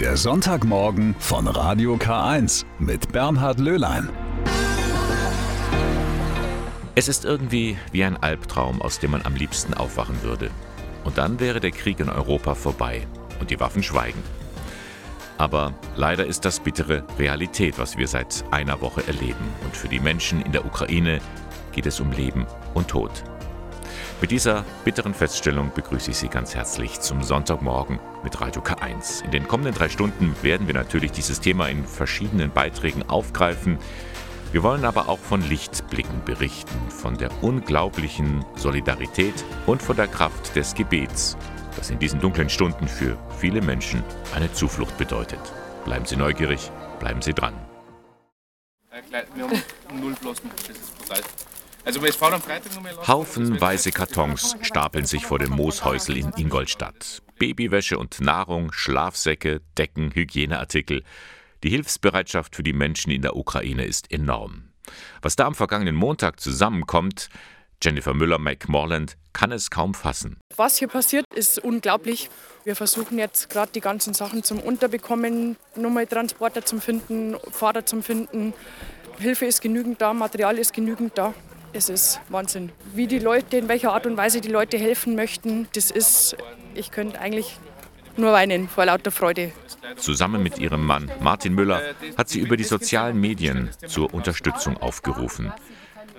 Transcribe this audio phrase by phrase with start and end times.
[0.00, 4.10] Der Sonntagmorgen von Radio K1 mit Bernhard Löhlein.
[6.94, 10.50] Es ist irgendwie wie ein Albtraum, aus dem man am liebsten aufwachen würde.
[11.04, 13.06] Und dann wäre der Krieg in Europa vorbei
[13.40, 14.22] und die Waffen schweigen.
[15.38, 19.46] Aber leider ist das bittere Realität, was wir seit einer Woche erleben.
[19.64, 21.22] Und für die Menschen in der Ukraine
[21.72, 22.44] geht es um Leben
[22.74, 23.24] und Tod.
[24.18, 29.22] Mit dieser bitteren Feststellung begrüße ich Sie ganz herzlich zum Sonntagmorgen mit Radio K1.
[29.24, 33.78] In den kommenden drei Stunden werden wir natürlich dieses Thema in verschiedenen Beiträgen aufgreifen.
[34.52, 39.34] Wir wollen aber auch von Lichtblicken berichten, von der unglaublichen Solidarität
[39.66, 41.36] und von der Kraft des Gebets,
[41.76, 44.02] das in diesen dunklen Stunden für viele Menschen
[44.34, 45.40] eine Zuflucht bedeutet.
[45.84, 47.52] Bleiben Sie neugierig, bleiben Sie dran.
[49.34, 51.24] Wir haben null Flossen, das ist bereit.
[51.86, 56.32] Also es fahren am Freitag noch mehr Haufenweise Kartons stapeln sich vor dem Mooshäusel in
[56.36, 57.22] Ingolstadt.
[57.38, 61.04] Babywäsche und Nahrung, Schlafsäcke, Decken, Hygieneartikel.
[61.62, 64.72] Die Hilfsbereitschaft für die Menschen in der Ukraine ist enorm.
[65.22, 67.28] Was da am vergangenen Montag zusammenkommt,
[67.80, 70.38] Jennifer Müller-McMorland kann es kaum fassen.
[70.56, 72.30] Was hier passiert, ist unglaublich.
[72.64, 78.02] Wir versuchen jetzt gerade die ganzen Sachen zum Unterbekommen, nochmal Transporter zum Finden, Fahrer zum
[78.02, 78.54] Finden.
[79.18, 81.32] Hilfe ist genügend da, Material ist genügend da.
[81.76, 82.72] Es ist Wahnsinn.
[82.94, 86.34] Wie die Leute, in welcher Art und Weise die Leute helfen möchten, das ist,
[86.74, 87.58] ich könnte eigentlich
[88.16, 89.52] nur weinen vor lauter Freude.
[89.96, 91.82] Zusammen mit ihrem Mann Martin Müller
[92.16, 95.52] hat sie über die sozialen Medien zur Unterstützung aufgerufen.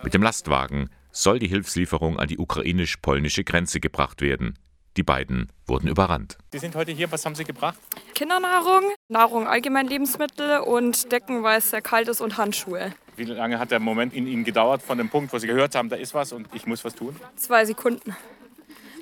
[0.04, 4.60] Mit dem Lastwagen soll die Hilfslieferung an die ukrainisch-polnische Grenze gebracht werden.
[4.96, 6.38] Die beiden wurden überrannt.
[6.52, 7.80] Sie sind heute hier, was haben Sie gebracht?
[8.14, 12.94] Kindernahrung, Nahrung, allgemein Lebensmittel und Decken, weil es sehr kalt ist und Handschuhe.
[13.18, 15.90] Wie lange hat der Moment in Ihnen gedauert von dem Punkt, wo Sie gehört haben,
[15.90, 17.16] da ist was und ich muss was tun?
[17.36, 18.16] Zwei Sekunden.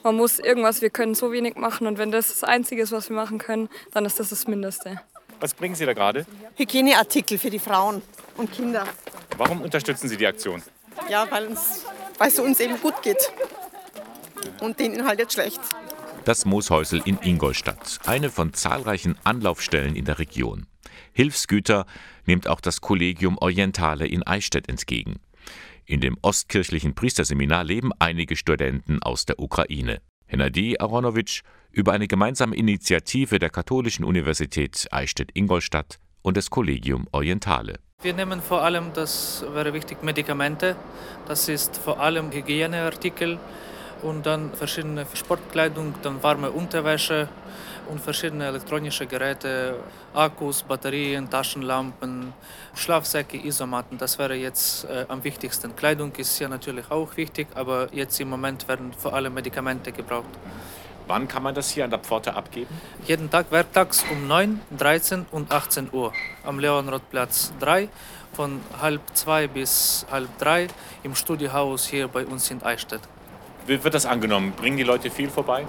[0.03, 3.09] Man muss irgendwas, wir können so wenig machen und wenn das das Einzige ist, was
[3.09, 5.01] wir machen können, dann ist das das Mindeste.
[5.41, 6.25] Was bringen Sie da gerade?
[6.55, 8.01] Hygieneartikel für die Frauen
[8.37, 8.85] und Kinder.
[9.37, 10.63] Warum unterstützen Sie die Aktion?
[11.09, 11.85] Ja, weil uns,
[12.17, 13.33] weil es uns eben gut geht.
[14.61, 15.59] Und denen halt jetzt schlecht.
[16.23, 20.67] Das Mooshäusel in Ingolstadt, eine von zahlreichen Anlaufstellen in der Region.
[21.15, 21.85] Hilfsgüter
[22.25, 25.21] nimmt auch das Kollegium Orientale in Eichstätt entgegen.
[25.85, 30.01] In dem ostkirchlichen Priesterseminar leben einige Studenten aus der Ukraine.
[30.25, 37.79] Hennady Aronovic über eine gemeinsame Initiative der Katholischen Universität Eichstätt-Ingolstadt und des Kollegium Orientale.
[38.01, 40.75] Wir nehmen vor allem, das wäre wichtig, Medikamente.
[41.29, 43.39] Das ist vor allem Hygieneartikel
[44.05, 47.27] und dann verschiedene Sportkleidung, dann warme Unterwäsche
[47.89, 49.75] und verschiedene elektronische Geräte,
[50.13, 52.33] Akkus, Batterien, Taschenlampen,
[52.75, 53.97] Schlafsäcke, Isomatten.
[53.97, 55.75] Das wäre jetzt äh, am wichtigsten.
[55.75, 60.29] Kleidung ist ja natürlich auch wichtig, aber jetzt im Moment werden vor allem Medikamente gebraucht.
[61.07, 62.73] Wann kann man das hier an der Pforte abgeben?
[63.05, 67.89] Jeden Tag werktags um 9, 13 und 18 Uhr am Leonrodplatz 3
[68.33, 70.67] von halb zwei bis halb drei
[71.03, 73.01] im Studiohaus hier bei uns in Eichstätt.
[73.67, 74.51] Wie wird das angenommen?
[74.51, 75.65] Bringen die Leute viel vorbei?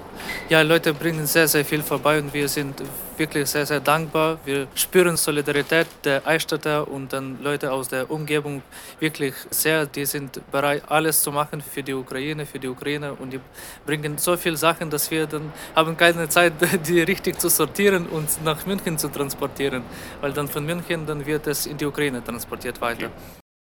[0.51, 2.83] Ja, Leute bringen sehr, sehr viel vorbei und wir sind
[3.17, 4.39] wirklich sehr, sehr dankbar.
[4.45, 8.62] Wir spüren Solidarität der Eichstätter und dann Leute aus der Umgebung
[9.01, 9.87] wirklich sehr.
[9.87, 13.41] Die sind bereit, alles zu machen für die Ukraine, für die Ukrainer und die
[13.87, 16.53] bringen so viele Sachen, dass wir dann haben keine Zeit,
[16.87, 19.83] die richtig zu sortieren und nach München zu transportieren,
[20.21, 23.11] weil dann von München dann wird es in die Ukraine transportiert weiter.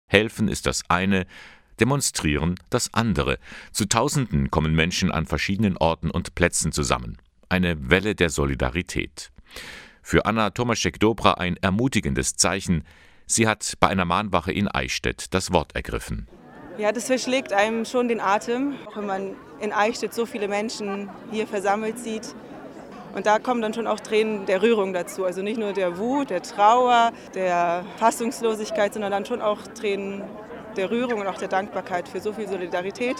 [0.10, 1.26] Helfen ist das eine,
[1.82, 3.40] demonstrieren das andere.
[3.72, 7.18] Zu Tausenden kommen Menschen an verschiedenen Orten und Plätzen zusammen.
[7.50, 9.32] Eine Welle der Solidarität.
[10.04, 12.84] Für Anna Tomaschek-Dobra ein ermutigendes Zeichen.
[13.26, 16.28] Sie hat bei einer Mahnwache in Eichstätt das Wort ergriffen.
[16.78, 21.48] Ja, das verschlägt einem schon den Atem, wenn man in Eichstätt so viele Menschen hier
[21.48, 22.36] versammelt sieht.
[23.14, 25.26] Und da kommen dann schon auch Tränen der Rührung dazu.
[25.26, 30.24] Also nicht nur der Wut, der Trauer, der Fassungslosigkeit, sondern dann schon auch Tränen
[30.76, 33.18] der Rührung und auch der Dankbarkeit für so viel Solidarität,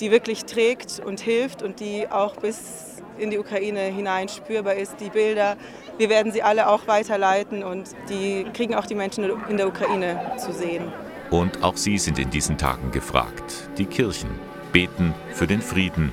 [0.00, 5.00] die wirklich trägt und hilft und die auch bis in die Ukraine hinein spürbar ist.
[5.00, 5.56] Die Bilder,
[5.98, 10.32] wir werden sie alle auch weiterleiten und die kriegen auch die Menschen in der Ukraine
[10.38, 10.92] zu sehen.
[11.30, 13.68] Und auch sie sind in diesen Tagen gefragt.
[13.78, 14.30] Die Kirchen
[14.72, 16.12] beten für den Frieden.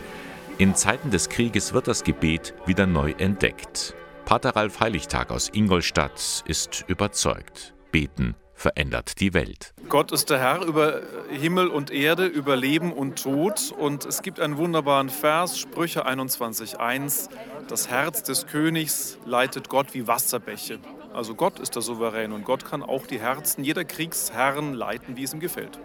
[0.57, 3.95] In Zeiten des Krieges wird das Gebet wieder neu entdeckt.
[4.25, 7.73] Pater Ralf Heiligtag aus Ingolstadt ist überzeugt.
[7.91, 9.73] Beten verändert die Welt.
[9.89, 13.73] Gott ist der Herr über Himmel und Erde, über Leben und Tod.
[13.77, 17.29] Und es gibt einen wunderbaren Vers, Sprüche 21.1.
[17.67, 20.79] Das Herz des Königs leitet Gott wie Wasserbäche.
[21.11, 25.23] Also Gott ist der Souverän und Gott kann auch die Herzen jeder Kriegsherren leiten, wie
[25.23, 25.79] es ihm gefällt.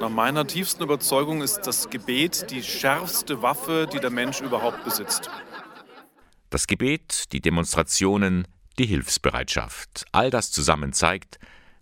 [0.00, 5.30] Nach meiner tiefsten Überzeugung ist das Gebet die schärfste Waffe, die der Mensch überhaupt besitzt.
[6.50, 8.48] Das Gebet, die Demonstrationen,
[8.78, 10.04] die Hilfsbereitschaft.
[10.12, 11.38] All das zusammen zeigt,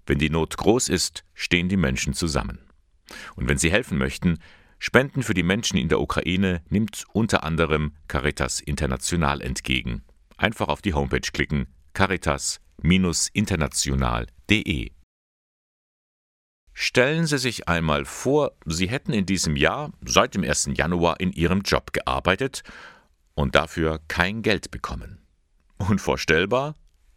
[0.06, 2.59] wenn die Not groß ist, stehen die Menschen zusammen.
[3.37, 4.39] Und wenn sie helfen möchten,
[4.79, 10.03] Spenden für die Menschen in der Ukraine nimmt unter anderem Caritas International entgegen.
[10.37, 14.91] Einfach auf die Homepage klicken caritas-international.de.
[16.77, 20.71] Stellen Sie sich einmal vor, Sie hätten in diesem Jahr seit dem 1.
[20.75, 22.65] Januar in Ihrem Job gearbeitet
[23.35, 25.25] und dafür kein Geld bekommen.
[25.79, 26.75] Unvorstellbar?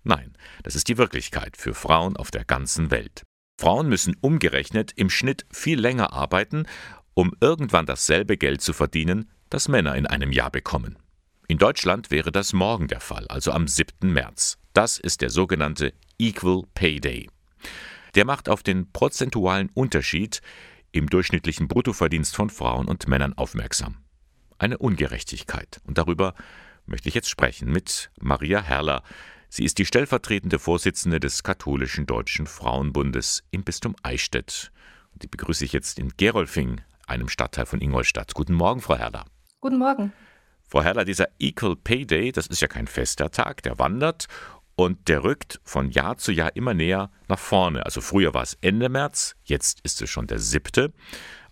[0.08, 3.24] Nein, das ist die Wirklichkeit für Frauen auf der ganzen Welt.
[3.60, 6.66] Frauen müssen umgerechnet im Schnitt viel länger arbeiten,
[7.14, 10.98] um irgendwann dasselbe Geld zu verdienen, das Männer in einem Jahr bekommen.
[11.50, 14.14] In Deutschland wäre das morgen der Fall, also am 7.
[14.14, 14.58] März.
[14.72, 17.30] Das ist der sogenannte Equal Pay Day.
[18.16, 20.42] Der macht auf den prozentualen Unterschied
[20.94, 23.98] im durchschnittlichen Bruttoverdienst von Frauen und Männern aufmerksam.
[24.58, 25.82] Eine Ungerechtigkeit.
[25.84, 26.34] Und darüber
[26.86, 29.04] möchte ich jetzt sprechen mit Maria Herrler.
[29.50, 34.72] Sie ist die stellvertretende Vorsitzende des katholischen Deutschen Frauenbundes im Bistum Eichstätt.
[35.14, 38.34] Und die begrüße ich jetzt in Gerolfing, einem Stadtteil von Ingolstadt.
[38.34, 39.26] Guten Morgen, Frau Herrler.
[39.62, 40.12] Guten Morgen.
[40.68, 44.28] Frau Herrler, dieser Equal Pay Day, das ist ja kein fester Tag, der wandert
[44.76, 47.86] und der rückt von Jahr zu Jahr immer näher nach vorne.
[47.86, 50.94] Also früher war es Ende März, jetzt ist es schon der siebte.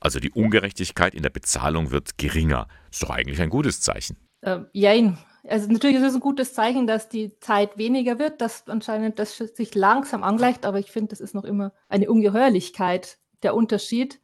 [0.01, 2.67] Also die Ungerechtigkeit in der Bezahlung wird geringer.
[2.91, 4.17] Ist doch eigentlich ein gutes Zeichen.
[4.43, 5.17] Ähm, jein.
[5.47, 9.37] Also natürlich ist es ein gutes Zeichen, dass die Zeit weniger wird, dass anscheinend das
[9.37, 14.19] sich langsam angleicht, aber ich finde, das ist noch immer eine Ungeheuerlichkeit, der Unterschied.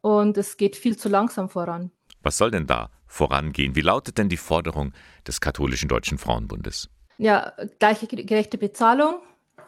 [0.00, 1.90] Und es geht viel zu langsam voran.
[2.22, 3.76] Was soll denn da vorangehen?
[3.76, 4.92] Wie lautet denn die Forderung
[5.26, 6.88] des katholischen Deutschen Frauenbundes?
[7.18, 9.20] Ja, gleiche gerechte Bezahlung,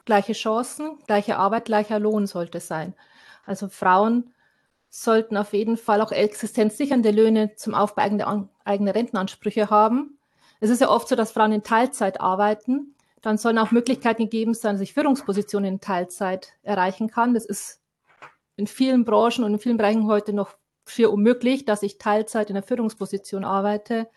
[0.04, 2.94] gleiche Chancen, gleiche Arbeit, gleicher Lohn sollte sein.
[3.46, 4.34] Also Frauen
[4.90, 10.17] sollten auf jeden Fall auch existenzsichernde Löhne zum Aufbau eigener, eigener Rentenansprüche haben.
[10.60, 12.94] Es ist ja oft so, dass Frauen in Teilzeit arbeiten.
[13.22, 17.34] Dann sollen auch Möglichkeiten gegeben sein, dass ich Führungspositionen in Teilzeit erreichen kann.
[17.34, 17.80] Das ist
[18.56, 20.56] in vielen Branchen und in vielen Bereichen heute noch
[20.86, 24.08] schier unmöglich, dass ich Teilzeit in der Führungsposition arbeite.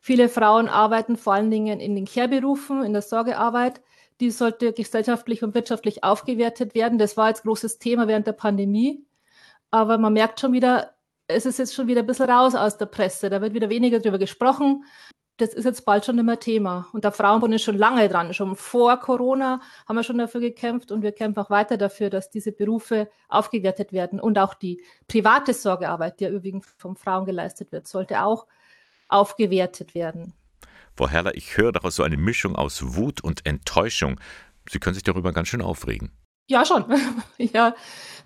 [0.00, 3.82] Viele Frauen arbeiten vor allen Dingen in den Care-Berufen, in der Sorgearbeit.
[4.20, 6.98] Die sollte gesellschaftlich und wirtschaftlich aufgewertet werden.
[6.98, 9.04] Das war jetzt großes Thema während der Pandemie.
[9.70, 10.94] Aber man merkt schon wieder,
[11.26, 13.30] es ist jetzt schon wieder ein bisschen raus aus der Presse.
[13.30, 14.84] Da wird wieder weniger darüber gesprochen.
[15.40, 16.86] Das ist jetzt bald schon mehr Thema.
[16.92, 18.34] Und der Frauenbund ist schon lange dran.
[18.34, 22.28] Schon vor Corona haben wir schon dafür gekämpft und wir kämpfen auch weiter dafür, dass
[22.28, 24.20] diese Berufe aufgewertet werden.
[24.20, 28.46] Und auch die private Sorgearbeit, die ja überwiegend von Frauen geleistet wird, sollte auch
[29.08, 30.34] aufgewertet werden.
[30.94, 34.20] Frau Herrler, ich höre daraus so eine Mischung aus Wut und Enttäuschung.
[34.68, 36.12] Sie können sich darüber ganz schön aufregen.
[36.48, 36.84] Ja, schon.
[37.38, 37.74] ja,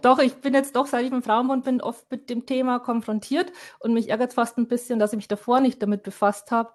[0.02, 3.52] doch, ich bin jetzt doch, seit ich im Frauenbund bin, oft mit dem Thema konfrontiert
[3.78, 6.72] und mich ärgert fast ein bisschen, dass ich mich davor nicht damit befasst habe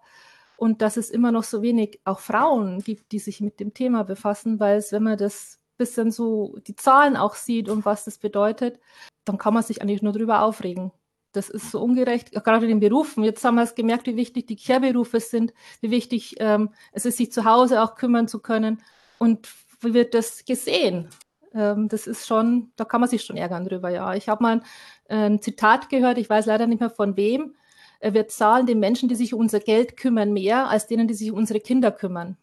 [0.60, 4.04] und dass es immer noch so wenig auch Frauen gibt, die sich mit dem Thema
[4.04, 8.18] befassen, weil es, wenn man das bisschen so die Zahlen auch sieht und was das
[8.18, 8.80] bedeutet,
[9.24, 10.92] dann kann man sich eigentlich nur darüber aufregen.
[11.32, 13.24] Das ist so ungerecht, gerade in den Berufen.
[13.24, 17.18] Jetzt haben wir es gemerkt, wie wichtig die Care-Berufe sind, wie wichtig ähm, es ist,
[17.18, 18.82] sich zu Hause auch kümmern zu können.
[19.18, 19.48] Und
[19.80, 21.08] wie wird das gesehen?
[21.54, 24.14] Ähm, das ist schon, da kann man sich schon ärgern drüber, ja.
[24.16, 24.62] Ich habe mal
[25.08, 27.56] ein, ein Zitat gehört, ich weiß leider nicht mehr von wem.
[28.02, 31.32] Wir zahlen den Menschen, die sich um unser Geld kümmern, mehr als denen, die sich
[31.32, 32.38] um unsere Kinder kümmern.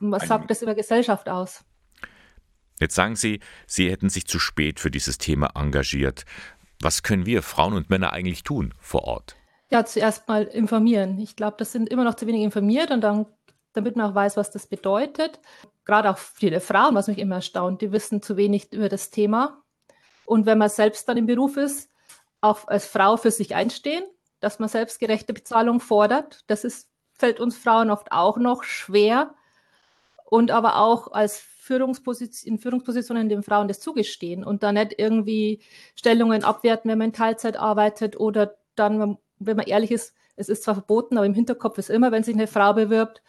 [0.00, 1.64] Und was sagt das über Gesellschaft aus?
[2.80, 6.24] Jetzt sagen Sie, Sie hätten sich zu spät für dieses Thema engagiert.
[6.80, 9.36] Was können wir Frauen und Männer eigentlich tun vor Ort?
[9.70, 11.18] Ja, zuerst mal informieren.
[11.18, 13.26] Ich glaube, das sind immer noch zu wenig informiert und dann,
[13.72, 15.40] damit man auch weiß, was das bedeutet.
[15.84, 19.62] Gerade auch viele Frauen, was mich immer erstaunt, die wissen zu wenig über das Thema.
[20.26, 21.90] Und wenn man selbst dann im Beruf ist,
[22.40, 24.04] auch als Frau für sich einstehen,
[24.44, 26.44] dass man selbstgerechte Bezahlung fordert.
[26.46, 29.34] Das ist, fällt uns Frauen oft auch noch schwer.
[30.26, 35.62] Und aber auch als Führungsposition, in Führungspositionen den Frauen das zugestehen und da nicht irgendwie
[35.94, 40.64] Stellungen abwerten, wenn man in Teilzeit arbeitet oder dann, wenn man ehrlich ist, es ist
[40.64, 43.22] zwar verboten, aber im Hinterkopf ist immer, wenn sich eine Frau bewirbt,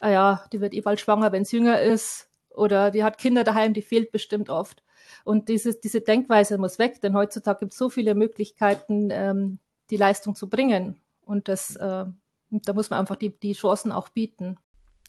[0.00, 3.44] ah ja, die wird eh bald schwanger, wenn es jünger ist oder die hat Kinder
[3.44, 4.82] daheim, die fehlt bestimmt oft.
[5.24, 9.58] Und diese, diese Denkweise muss weg, denn heutzutage gibt es so viele Möglichkeiten, ähm,
[9.90, 11.00] die Leistung zu bringen.
[11.20, 12.04] Und das, äh,
[12.50, 14.58] da muss man einfach die, die Chancen auch bieten.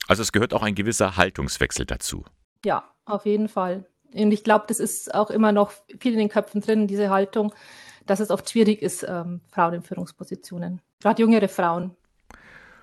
[0.07, 2.25] Also es gehört auch ein gewisser Haltungswechsel dazu.
[2.65, 3.85] Ja, auf jeden Fall.
[4.13, 7.53] Und ich glaube, das ist auch immer noch viel in den Köpfen drin, diese Haltung,
[8.05, 11.95] dass es oft schwierig ist, ähm, Frauen in Führungspositionen, gerade jüngere Frauen.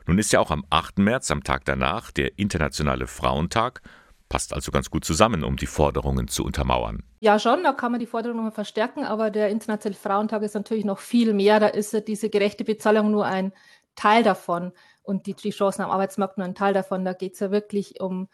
[0.07, 0.99] Nun ist ja auch am 8.
[1.01, 3.83] März, am Tag danach, der Internationale Frauentag.
[4.29, 7.03] Passt also ganz gut zusammen, um die Forderungen zu untermauern.
[7.21, 10.85] Ja, schon, da kann man die Forderungen noch verstärken, aber der Internationale Frauentag ist natürlich
[10.85, 11.61] noch viel mehr.
[11.61, 13.53] Da ist diese gerechte Bezahlung nur ein
[13.97, 17.05] Teil davon und die, die Chancen am Arbeitsmarkt nur ein Teil davon.
[17.05, 18.29] Da geht es ja wirklich um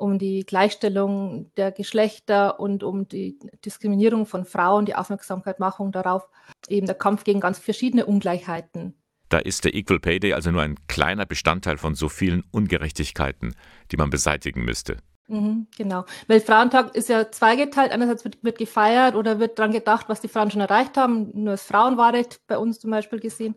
[0.00, 6.26] um die Gleichstellung der Geschlechter und um die Diskriminierung von Frauen, die Aufmerksamkeitmachung darauf,
[6.68, 8.94] eben der Kampf gegen ganz verschiedene Ungleichheiten.
[9.28, 13.54] Da ist der Equal Pay Day also nur ein kleiner Bestandteil von so vielen Ungerechtigkeiten,
[13.92, 14.96] die man beseitigen müsste.
[15.30, 16.04] Mhm, genau.
[16.26, 17.92] Weltfrauentag ist ja zweigeteilt.
[17.92, 21.30] Einerseits wird, wird gefeiert oder wird daran gedacht, was die Frauen schon erreicht haben.
[21.34, 23.54] Nur das Frauenwahlrecht bei uns zum Beispiel gesehen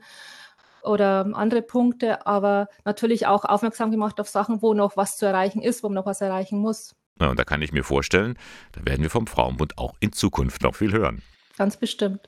[0.83, 5.63] oder andere Punkte, aber natürlich auch aufmerksam gemacht auf Sachen, wo noch was zu erreichen
[5.63, 6.93] ist, wo man noch was erreichen muss.
[7.19, 8.37] Ja, und da kann ich mir vorstellen,
[8.73, 11.23] da werden wir vom Frauenbund auch in Zukunft noch viel hören.
[11.57, 12.27] Ganz bestimmt.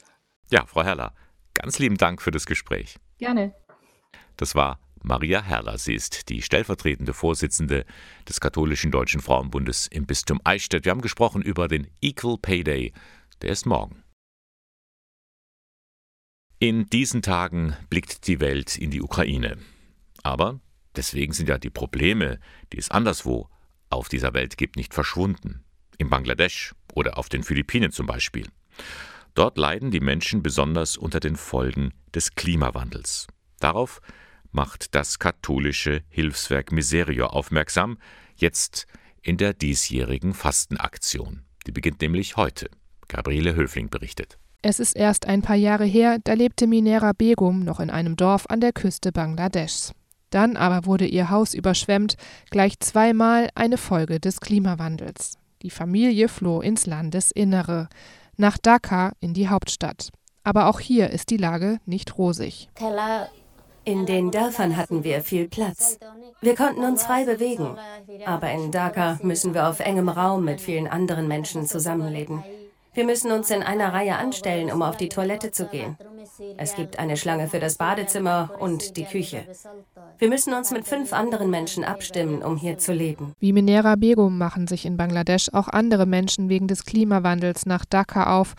[0.50, 1.14] Ja, Frau Herrler,
[1.54, 2.96] ganz lieben Dank für das Gespräch.
[3.20, 3.54] Gerne.
[4.38, 5.78] Das war Maria Herrler.
[5.78, 7.86] Sie ist die stellvertretende Vorsitzende
[8.28, 10.84] des Katholischen Deutschen Frauenbundes im Bistum Eichstätt.
[10.84, 12.94] Wir haben gesprochen über den Equal Pay Day.
[13.42, 14.04] Der ist morgen.
[16.58, 19.58] In diesen Tagen blickt die Welt in die Ukraine.
[20.24, 20.60] Aber
[20.96, 22.40] deswegen sind ja die Probleme,
[22.74, 23.50] die es anderswo
[23.92, 25.64] auf dieser Welt gibt, nicht verschwunden.
[26.00, 28.48] In Bangladesch oder auf den Philippinen zum Beispiel.
[29.36, 33.28] Dort leiden die Menschen besonders unter den Folgen des Klimawandels.
[33.60, 34.02] Darauf
[34.56, 37.98] macht das katholische Hilfswerk Miserio aufmerksam,
[38.36, 38.88] jetzt
[39.22, 41.44] in der diesjährigen Fastenaktion.
[41.68, 42.70] Die beginnt nämlich heute.
[43.08, 44.40] Gabriele Höfling berichtet.
[44.62, 48.46] Es ist erst ein paar Jahre her, da lebte Minera Begum noch in einem Dorf
[48.48, 49.94] an der Küste Bangladeschs.
[50.32, 52.16] Dann aber wurde ihr Haus überschwemmt,
[52.50, 55.38] gleich zweimal eine Folge des Klimawandels.
[55.62, 57.90] Die Familie floh ins Landesinnere,
[58.38, 60.10] nach Dhaka in die Hauptstadt.
[60.44, 62.70] Aber auch hier ist die Lage nicht rosig.
[63.86, 66.00] In den Dörfern hatten wir viel Platz.
[66.42, 67.78] Wir konnten uns frei bewegen.
[68.26, 72.44] Aber in Dhaka müssen wir auf engem Raum mit vielen anderen Menschen zusammenleben.
[72.96, 75.98] Wir müssen uns in einer Reihe anstellen, um auf die Toilette zu gehen.
[76.58, 79.46] Es gibt eine Schlange für das Badezimmer und die Küche.
[80.18, 83.34] Wir müssen uns mit fünf anderen Menschen abstimmen, um hier zu leben.
[83.40, 88.40] Wie Minera Begum machen sich in Bangladesch auch andere Menschen wegen des Klimawandels nach Dhaka
[88.40, 88.56] auf,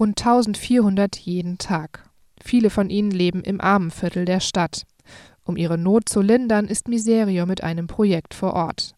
[0.00, 2.04] rund 1400 jeden Tag.
[2.46, 4.82] Viele von ihnen leben im Armenviertel der Stadt.
[5.44, 8.92] Um ihre Not zu lindern, ist Miserio mit einem Projekt vor Ort.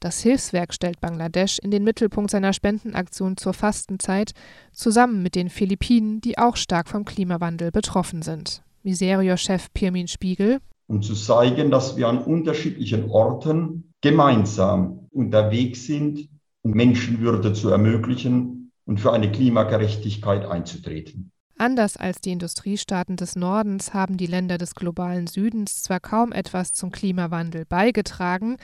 [0.00, 4.32] Das Hilfswerk stellt Bangladesch in den Mittelpunkt seiner Spendenaktion zur Fastenzeit,
[4.72, 8.62] zusammen mit den Philippinen, die auch stark vom Klimawandel betroffen sind.
[8.82, 10.58] Miserio-Chef Pirmin Spiegel.
[10.88, 16.28] Um zu zeigen, dass wir an unterschiedlichen Orten gemeinsam unterwegs sind,
[16.62, 21.30] um Menschenwürde zu ermöglichen und für eine Klimagerechtigkeit einzutreten.
[21.60, 26.72] Anders als die Industriestaaten des Nordens haben die Länder des globalen Südens zwar kaum etwas
[26.72, 28.58] zum Klimawandel beigetragen,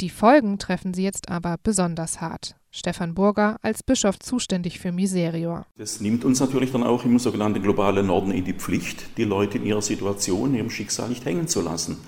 [0.00, 2.56] die Folgen treffen sie jetzt aber besonders hart.
[2.72, 5.64] Stefan Burger als Bischof zuständig für Miserior.
[5.76, 9.58] Das nimmt uns natürlich dann auch im sogenannten globalen Norden in die Pflicht, die Leute
[9.58, 11.98] in ihrer Situation, ihrem Schicksal nicht hängen zu lassen,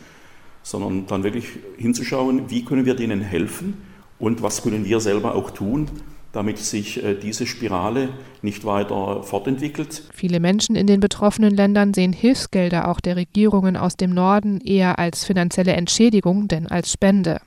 [0.64, 3.82] sondern dann wirklich hinzuschauen, wie können wir denen helfen
[4.18, 5.88] und was können wir selber auch tun,
[6.32, 8.08] damit sich äh, diese Spirale
[8.42, 10.02] nicht weiter fortentwickelt.
[10.12, 14.98] Viele Menschen in den betroffenen Ländern sehen Hilfsgelder auch der Regierungen aus dem Norden eher
[14.98, 17.40] als finanzielle Entschädigung denn als Spende.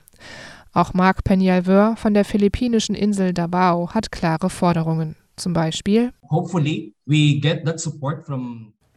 [0.72, 5.16] Auch Marc Peñalver von der philippinischen Insel Davao hat klare Forderungen.
[5.36, 6.12] Zum Beispiel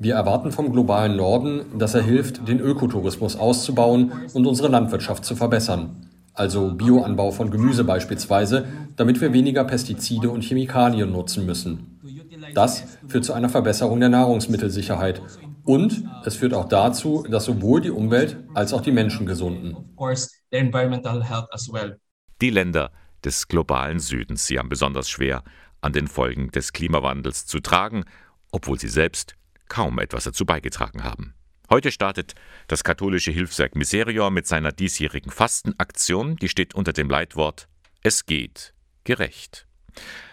[0.01, 5.35] wir erwarten vom globalen Norden, dass er hilft, den Ökotourismus auszubauen und unsere Landwirtschaft zu
[5.35, 6.08] verbessern.
[6.39, 8.65] Also Bioanbau von Gemüse beispielsweise,
[8.95, 11.99] damit wir weniger Pestizide und Chemikalien nutzen müssen.
[12.55, 15.21] Das führt zu einer Verbesserung der Nahrungsmittelsicherheit
[15.65, 19.75] und es führt auch dazu, dass sowohl die Umwelt als auch die Menschen gesunden.
[22.41, 22.91] Die Länder
[23.25, 25.43] des globalen Südens, sie haben besonders schwer
[25.81, 28.05] an den Folgen des Klimawandels zu tragen,
[28.53, 29.35] obwohl sie selbst
[29.67, 31.33] kaum etwas dazu beigetragen haben.
[31.69, 32.33] Heute startet
[32.67, 37.67] das katholische Hilfswerk Miserior mit seiner diesjährigen Fastenaktion, die steht unter dem Leitwort
[38.01, 38.73] Es geht
[39.03, 39.67] gerecht.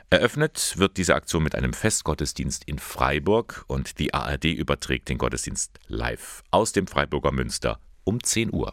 [0.08, 5.78] Eröffnet wird diese Aktion mit einem Festgottesdienst in Freiburg und die ARD überträgt den Gottesdienst
[5.88, 8.72] live aus dem Freiburger Münster um 10 Uhr.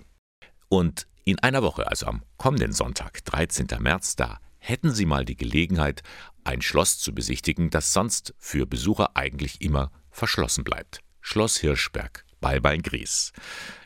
[0.69, 3.67] Und in einer Woche, also am kommenden Sonntag, 13.
[3.79, 6.01] März, da hätten Sie mal die Gelegenheit,
[6.45, 11.01] ein Schloss zu besichtigen, das sonst für Besucher eigentlich immer verschlossen bleibt.
[11.19, 13.31] Schloss Hirschberg bei Beingries.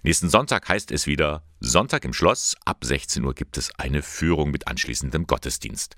[0.02, 2.56] Nächsten Sonntag heißt es wieder Sonntag im Schloss.
[2.66, 5.96] Ab 16 Uhr gibt es eine Führung mit anschließendem Gottesdienst.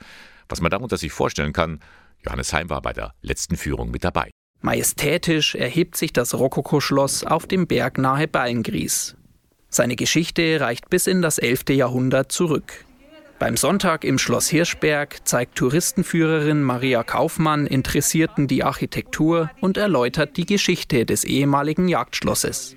[0.50, 1.80] Was man darunter sich vorstellen kann,
[2.25, 4.30] Johannes Heim war bei der letzten Führung mit dabei.
[4.62, 9.16] Majestätisch erhebt sich das Rokokoschloss auf dem Berg nahe Beingries.
[9.70, 11.70] Seine Geschichte reicht bis in das 11.
[11.70, 12.84] Jahrhundert zurück.
[13.39, 20.46] Beim Sonntag im Schloss Hirschberg zeigt Touristenführerin Maria Kaufmann Interessierten die Architektur und erläutert die
[20.46, 22.75] Geschichte des ehemaligen Jagdschlosses.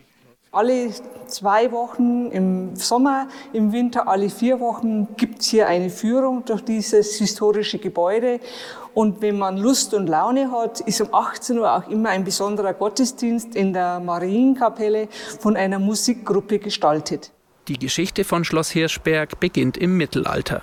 [0.53, 0.91] Alle
[1.27, 6.61] zwei Wochen im Sommer, im Winter alle vier Wochen gibt es hier eine Führung durch
[6.61, 8.39] dieses historische Gebäude.
[8.95, 12.75] Und wenn man Lust und Laune hat, ist um 18 Uhr auch immer ein besonderer
[12.75, 15.09] Gottesdienst in der Marienkapelle
[15.41, 17.33] von einer Musikgruppe gestaltet.
[17.69, 20.63] Die Geschichte von Schloss Hirschberg beginnt im Mittelalter.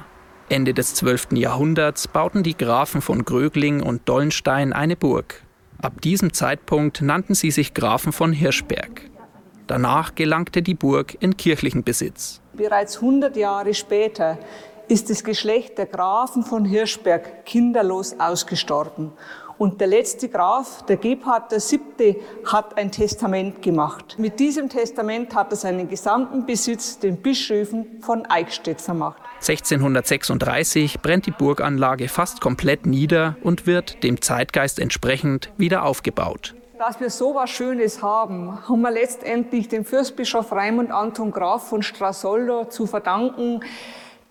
[0.49, 1.27] Ende des 12.
[1.31, 5.41] Jahrhunderts bauten die Grafen von Grögling und Dollenstein eine Burg.
[5.81, 9.09] Ab diesem Zeitpunkt nannten sie sich Grafen von Hirschberg.
[9.65, 12.41] Danach gelangte die Burg in kirchlichen Besitz.
[12.51, 14.37] Bereits 100 Jahre später
[14.89, 19.13] ist das Geschlecht der Grafen von Hirschberg kinderlos ausgestorben.
[19.59, 24.15] Und der letzte Graf, der Gebhard VII., hat ein Testament gemacht.
[24.17, 29.21] Mit diesem Testament hat er seinen gesamten Besitz den Bischöfen von Eichstätt vermacht.
[29.41, 36.55] 1636 brennt die Burganlage fast komplett nieder und wird dem Zeitgeist entsprechend wieder aufgebaut.
[36.77, 41.83] Dass wir so was Schönes haben, haben wir letztendlich dem Fürstbischof Raimund Anton Graf von
[41.83, 43.59] Strasoldo zu verdanken,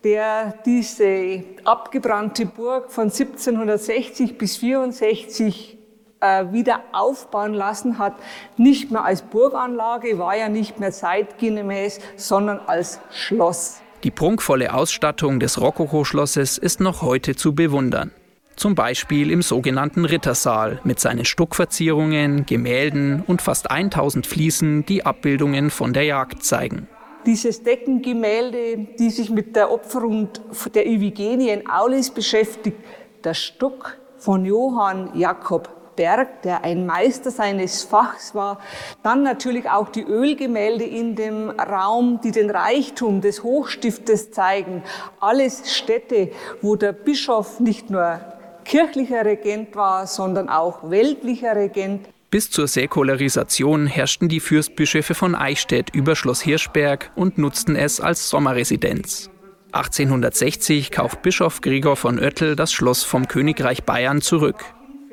[0.05, 5.78] der diese abgebrannte Burg von 1760 bis 64
[6.21, 8.14] äh, wieder aufbauen lassen hat,
[8.57, 13.81] nicht mehr als Burganlage, war ja nicht mehr zeitgemäß, sondern als Schloss.
[14.05, 18.12] Die prunkvolle Ausstattung des Rokoko-Schlosses ist noch heute zu bewundern
[18.59, 25.71] zum Beispiel im sogenannten Rittersaal mit seinen Stuckverzierungen, Gemälden und fast 1000 Fliesen, die Abbildungen
[25.71, 26.88] von der Jagd zeigen.
[27.28, 30.30] Dieses Deckengemälde, die sich mit der Opferung
[30.75, 32.78] der Iphigenie in Aulis beschäftigt,
[33.23, 38.61] der Stuck von Johann Jakob Berg, der ein Meister seines Fachs war.
[39.02, 44.82] Dann natürlich auch die Ölgemälde in dem Raum, die den Reichtum des Hochstiftes zeigen.
[45.20, 46.30] Alles Städte,
[46.62, 48.20] wo der Bischof nicht nur
[48.64, 52.08] kirchlicher Regent war, sondern auch weltlicher Regent.
[52.30, 58.28] Bis zur Säkularisation herrschten die Fürstbischöfe von Eichstätt über Schloss Hirschberg und nutzten es als
[58.28, 59.30] Sommerresidenz.
[59.73, 64.62] 1860 kauft Bischof Gregor von Oettel das Schloss vom Königreich Bayern zurück.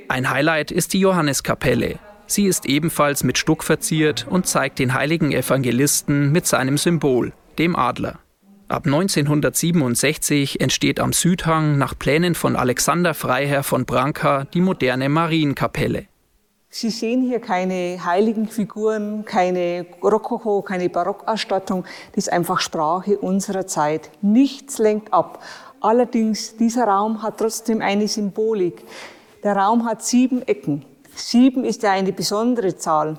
[0.09, 1.99] Ein Highlight ist die Johanneskapelle.
[2.27, 7.77] Sie ist ebenfalls mit Stuck verziert und zeigt den heiligen Evangelisten mit seinem Symbol, dem
[7.77, 8.19] Adler.
[8.67, 16.07] Ab 1967 entsteht am Südhang nach Plänen von Alexander Freiherr von Branca die moderne Marienkapelle.
[16.77, 21.85] Sie sehen hier keine heiligen Figuren, keine Rokoko, keine Barockausstattung.
[22.11, 24.11] Das ist einfach Sprache unserer Zeit.
[24.21, 25.41] Nichts lenkt ab.
[25.79, 28.83] Allerdings, dieser Raum hat trotzdem eine Symbolik.
[29.41, 30.83] Der Raum hat sieben Ecken.
[31.15, 33.17] Sieben ist ja eine besondere Zahl.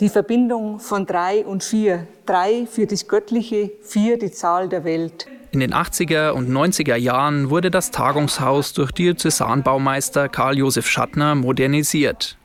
[0.00, 2.06] Die Verbindung von drei und vier.
[2.24, 5.26] Drei für das Göttliche, vier die Zahl der Welt.
[5.50, 12.37] In den 80er und 90er Jahren wurde das Tagungshaus durch Diözesanbaumeister Karl Josef Schattner modernisiert.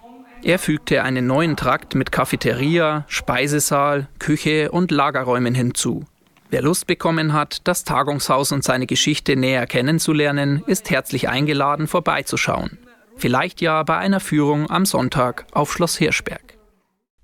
[0.44, 6.06] Er fügte einen neuen Trakt mit Cafeteria, Speisesaal, Küche und Lagerräumen hinzu.
[6.50, 12.78] Wer Lust bekommen hat, das Tagungshaus und seine Geschichte näher kennenzulernen, ist herzlich eingeladen, vorbeizuschauen.
[13.16, 16.58] Vielleicht ja bei einer Führung am Sonntag auf Schloss Hirschberg.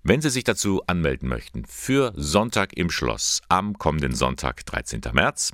[0.01, 5.01] Wenn Sie sich dazu anmelden möchten für Sonntag im Schloss am kommenden Sonntag, 13.
[5.12, 5.51] März,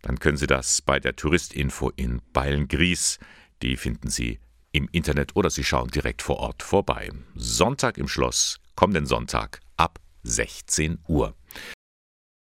[0.00, 3.18] dann können Sie das bei der Touristinfo in Beilngries.
[3.62, 4.40] Die finden Sie
[4.76, 7.10] im Internet oder Sie schauen direkt vor Ort vorbei.
[7.34, 11.34] Sonntag im Schloss, kommenden Sonntag ab 16 Uhr.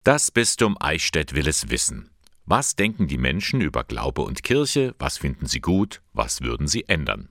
[0.04, 2.12] Das Bistum Eichstätt will es wissen.
[2.46, 4.96] Was denken die Menschen über Glaube und Kirche?
[5.00, 6.02] Was finden sie gut?
[6.14, 7.30] Was würden sie ändern?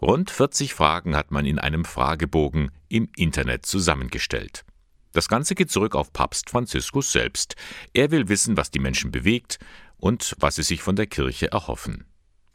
[0.00, 4.64] Rund 40 Fragen hat man in einem Fragebogen im Internet zusammengestellt.
[5.12, 7.56] Das Ganze geht zurück auf Papst Franziskus selbst.
[7.94, 9.58] Er will wissen, was die Menschen bewegt
[9.96, 12.04] und was sie sich von der Kirche erhoffen.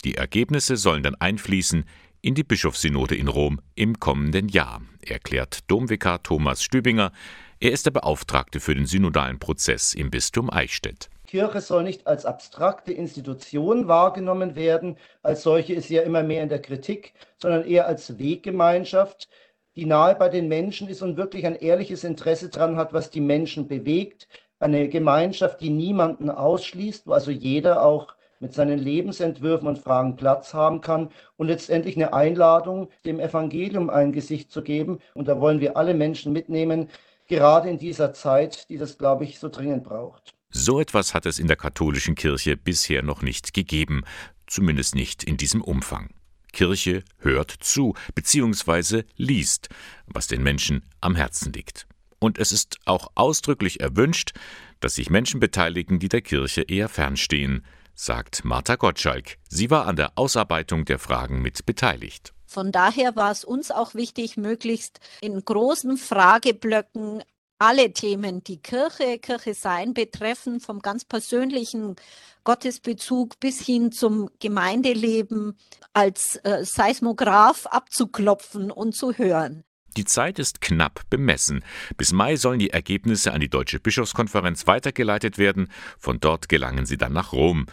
[0.03, 1.85] Die Ergebnisse sollen dann einfließen
[2.21, 7.11] in die Bischofssynode in Rom im kommenden Jahr, erklärt Domvikar Thomas Stübinger.
[7.59, 11.09] Er ist der Beauftragte für den synodalen Prozess im Bistum Eichstätt.
[11.25, 16.43] Kirche soll nicht als abstrakte Institution wahrgenommen werden, als solche ist sie ja immer mehr
[16.43, 19.29] in der Kritik, sondern eher als Weggemeinschaft,
[19.75, 23.21] die nahe bei den Menschen ist und wirklich ein ehrliches Interesse daran hat, was die
[23.21, 24.27] Menschen bewegt.
[24.59, 30.53] Eine Gemeinschaft, die niemanden ausschließt, wo also jeder auch mit seinen Lebensentwürfen und Fragen Platz
[30.53, 34.99] haben kann und letztendlich eine Einladung, dem Evangelium ein Gesicht zu geben.
[35.13, 36.89] Und da wollen wir alle Menschen mitnehmen,
[37.27, 40.33] gerade in dieser Zeit, die das, glaube ich, so dringend braucht.
[40.49, 44.03] So etwas hat es in der katholischen Kirche bisher noch nicht gegeben,
[44.45, 46.09] zumindest nicht in diesem Umfang.
[46.51, 49.03] Kirche hört zu bzw.
[49.15, 49.69] liest,
[50.05, 51.87] was den Menschen am Herzen liegt.
[52.19, 54.33] Und es ist auch ausdrücklich erwünscht,
[54.81, 59.37] dass sich Menschen beteiligen, die der Kirche eher fernstehen, sagt Martha Gottschalk.
[59.49, 62.33] Sie war an der Ausarbeitung der Fragen mit beteiligt.
[62.45, 67.23] Von daher war es uns auch wichtig, möglichst in großen Frageblöcken
[67.59, 71.95] alle Themen, die Kirche, Kirche sein betreffen, vom ganz persönlichen
[72.43, 75.57] Gottesbezug bis hin zum Gemeindeleben
[75.93, 79.63] als äh, Seismograph abzuklopfen und zu hören.
[79.95, 81.63] Die Zeit ist knapp bemessen.
[81.97, 85.69] Bis Mai sollen die Ergebnisse an die Deutsche Bischofskonferenz weitergeleitet werden.
[85.99, 87.67] Von dort gelangen sie dann nach Rom.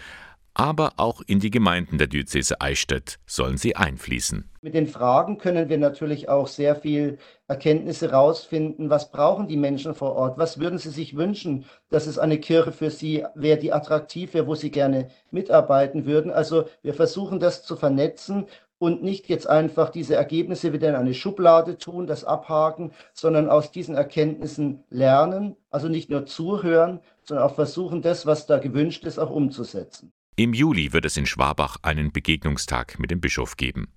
[0.52, 4.50] Aber auch in die Gemeinden der Diözese Eichstätt sollen sie einfließen.
[4.61, 8.90] Mit den Fragen können wir natürlich auch sehr viel Erkenntnisse herausfinden.
[8.90, 10.38] Was brauchen die Menschen vor Ort?
[10.38, 14.46] Was würden sie sich wünschen, dass es eine Kirche für sie wäre, die attraktiv wäre,
[14.48, 16.30] wo sie gerne mitarbeiten würden?
[16.30, 18.46] Also wir versuchen das zu vernetzen
[18.80, 23.70] und nicht jetzt einfach diese Ergebnisse wieder in eine Schublade tun, das abhaken, sondern aus
[23.70, 29.18] diesen Erkenntnissen lernen, also nicht nur zuhören, sondern auch versuchen, das, was da gewünscht ist,
[29.18, 30.12] auch umzusetzen.
[30.34, 33.92] Im Juli wird es in Schwabach einen Begegnungstag mit dem Bischof geben.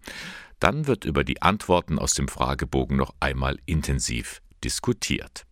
[0.59, 5.45] Dann wird über die Antworten aus dem Fragebogen noch einmal intensiv diskutiert.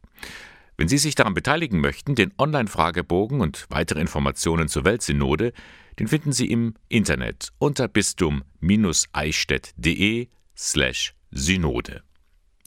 [0.75, 5.53] Wenn Sie sich daran beteiligen möchten, den Online-Fragebogen und weitere Informationen zur Weltsynode,
[5.99, 10.27] den finden Sie im Internet unter bistum-eichstätt.de
[10.57, 12.03] slash Synode.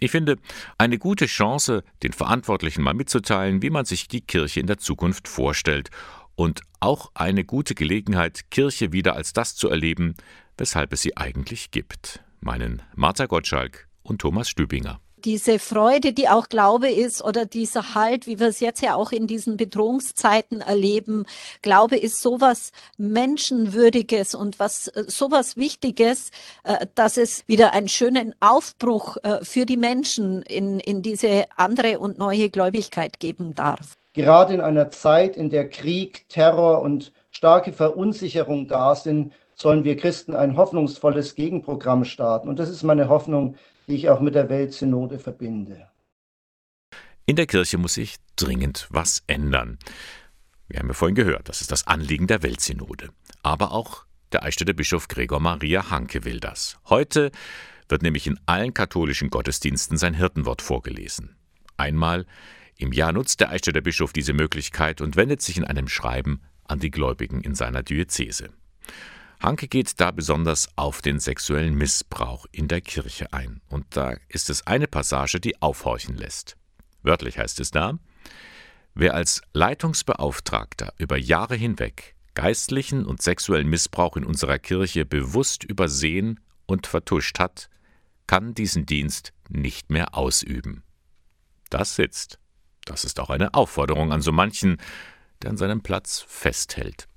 [0.01, 0.39] Ich finde,
[0.77, 5.29] eine gute Chance, den Verantwortlichen mal mitzuteilen, wie man sich die Kirche in der Zukunft
[5.29, 5.91] vorstellt
[6.35, 10.15] und auch eine gute Gelegenheit, Kirche wieder als das zu erleben,
[10.59, 12.23] weshalb es sie eigentlich gibt.
[12.41, 18.27] Meinen Martha Gottschalk und Thomas Stübinger diese Freude, die auch Glaube ist oder dieser Halt,
[18.27, 21.25] wie wir es jetzt ja auch in diesen Bedrohungszeiten erleben.
[21.63, 26.31] Glaube ist sowas Menschenwürdiges und was äh, sowas Wichtiges,
[26.65, 31.99] äh, dass es wieder einen schönen Aufbruch äh, für die Menschen in, in diese andere
[31.99, 33.97] und neue Gläubigkeit geben darf.
[34.13, 39.97] Gerade in einer Zeit, in der Krieg, Terror und starke Verunsicherung da sind, sollen wir
[39.97, 42.49] Christen ein hoffnungsvolles Gegenprogramm starten.
[42.49, 45.90] Und das ist meine Hoffnung, die ich auch mit der Weltsynode verbinde.
[47.27, 49.79] In der Kirche muss sich dringend was ändern.
[50.68, 53.11] Wir haben ja vorhin gehört, das ist das Anliegen der Weltsynode.
[53.42, 56.79] Aber auch der Eichstätter Bischof Gregor Maria Hanke will das.
[56.87, 57.31] Heute
[57.88, 61.37] wird nämlich in allen katholischen Gottesdiensten sein Hirtenwort vorgelesen.
[61.77, 62.27] Einmal
[62.77, 66.81] im Jahr nutzt der Eichstätter Bischof diese Möglichkeit und wendet sich in einem Schreiben an
[66.81, 68.51] die Gläubigen in seiner Diözese.
[69.40, 73.61] Hanke geht da besonders auf den sexuellen Missbrauch in der Kirche ein.
[73.68, 76.57] Und da ist es eine Passage, die aufhorchen lässt.
[77.03, 77.99] Wörtlich heißt es da,
[78.94, 86.40] wer als Leitungsbeauftragter über Jahre hinweg geistlichen und sexuellen Missbrauch in unserer Kirche bewusst übersehen
[86.66, 87.70] und vertuscht hat,
[88.27, 90.83] kann diesen Dienst nicht mehr ausüben.
[91.70, 92.38] Das sitzt.
[92.85, 94.79] Das ist auch eine Aufforderung an so manchen,
[95.42, 97.09] der an seinem Platz festhält.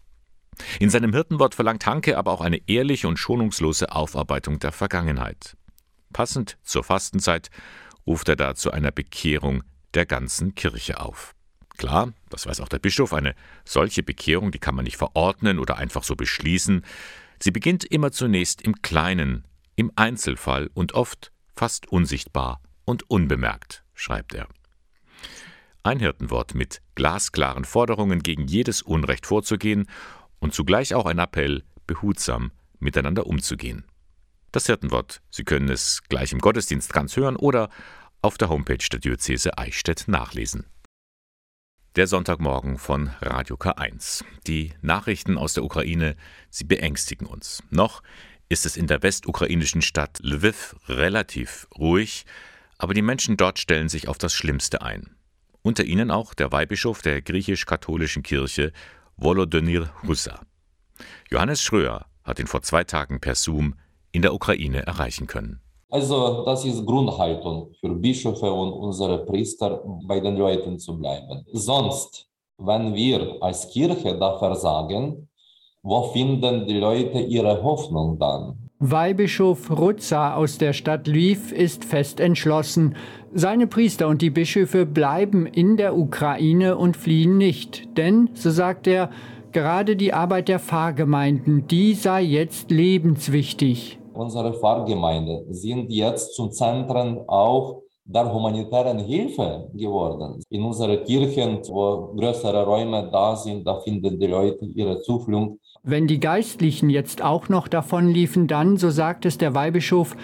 [0.79, 5.55] In seinem Hirtenwort verlangt Hanke aber auch eine ehrliche und schonungslose Aufarbeitung der Vergangenheit.
[6.13, 7.49] Passend zur Fastenzeit
[8.05, 11.35] ruft er da zu einer Bekehrung der ganzen Kirche auf.
[11.77, 15.77] Klar, das weiß auch der Bischof, eine solche Bekehrung, die kann man nicht verordnen oder
[15.77, 16.83] einfach so beschließen.
[17.39, 24.33] Sie beginnt immer zunächst im Kleinen, im Einzelfall und oft fast unsichtbar und unbemerkt, schreibt
[24.33, 24.47] er.
[25.83, 29.87] Ein Hirtenwort mit glasklaren Forderungen gegen jedes Unrecht vorzugehen
[30.39, 33.85] und zugleich auch ein Appell, behutsam miteinander umzugehen.
[34.51, 37.69] Das Hirtenwort, Sie können es gleich im Gottesdienst ganz hören oder
[38.21, 40.65] auf der Homepage der Diözese Eichstätt nachlesen.
[41.95, 44.23] Der Sonntagmorgen von Radio K1.
[44.45, 46.15] Die Nachrichten aus der Ukraine,
[46.49, 47.63] sie beängstigen uns.
[47.71, 48.03] Noch
[48.49, 52.25] ist es in der westukrainischen Stadt Lviv relativ ruhig,
[52.77, 55.15] aber die Menschen dort stellen sich auf das Schlimmste ein.
[55.63, 58.71] Unter ihnen auch der Weihbischof der griechisch-katholischen Kirche
[59.17, 60.39] Volodymyr Husa.
[61.31, 63.73] Johannes Schröer hat ihn vor zwei Tagen per Zoom
[64.11, 65.59] in der Ukraine erreichen können.
[65.89, 71.45] Also das ist Grundhaltung für Bischöfe und unsere Priester, bei den Leuten zu bleiben.
[71.53, 72.27] Sonst,
[72.57, 75.27] wenn wir als Kirche da versagen,
[75.81, 78.66] wo finden die Leute ihre Hoffnung dann?
[78.79, 82.95] Weihbischof Rutza aus der Stadt Lviv ist fest entschlossen.
[83.33, 87.97] Seine Priester und die Bischöfe bleiben in der Ukraine und fliehen nicht.
[87.97, 89.09] Denn, so sagt er,
[89.51, 93.97] gerade die Arbeit der Pfarrgemeinden, die sei jetzt lebenswichtig.
[94.13, 100.39] Unsere Pfarrgemeinden sind jetzt zum Zentren auch der humanitären Hilfe geworden.
[100.49, 106.07] In unseren Kirchen, wo größere Räume da sind, da finden die Leute ihre Zuflucht wenn
[106.07, 110.15] die Geistlichen jetzt auch noch davonliefen, dann, so sagt es der Weihbischof,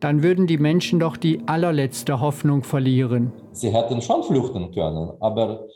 [0.00, 3.32] dann würden die Menschen doch die allerletzte Hoffnung verlieren.
[3.52, 5.66] Sie hätten schon flüchten können, aber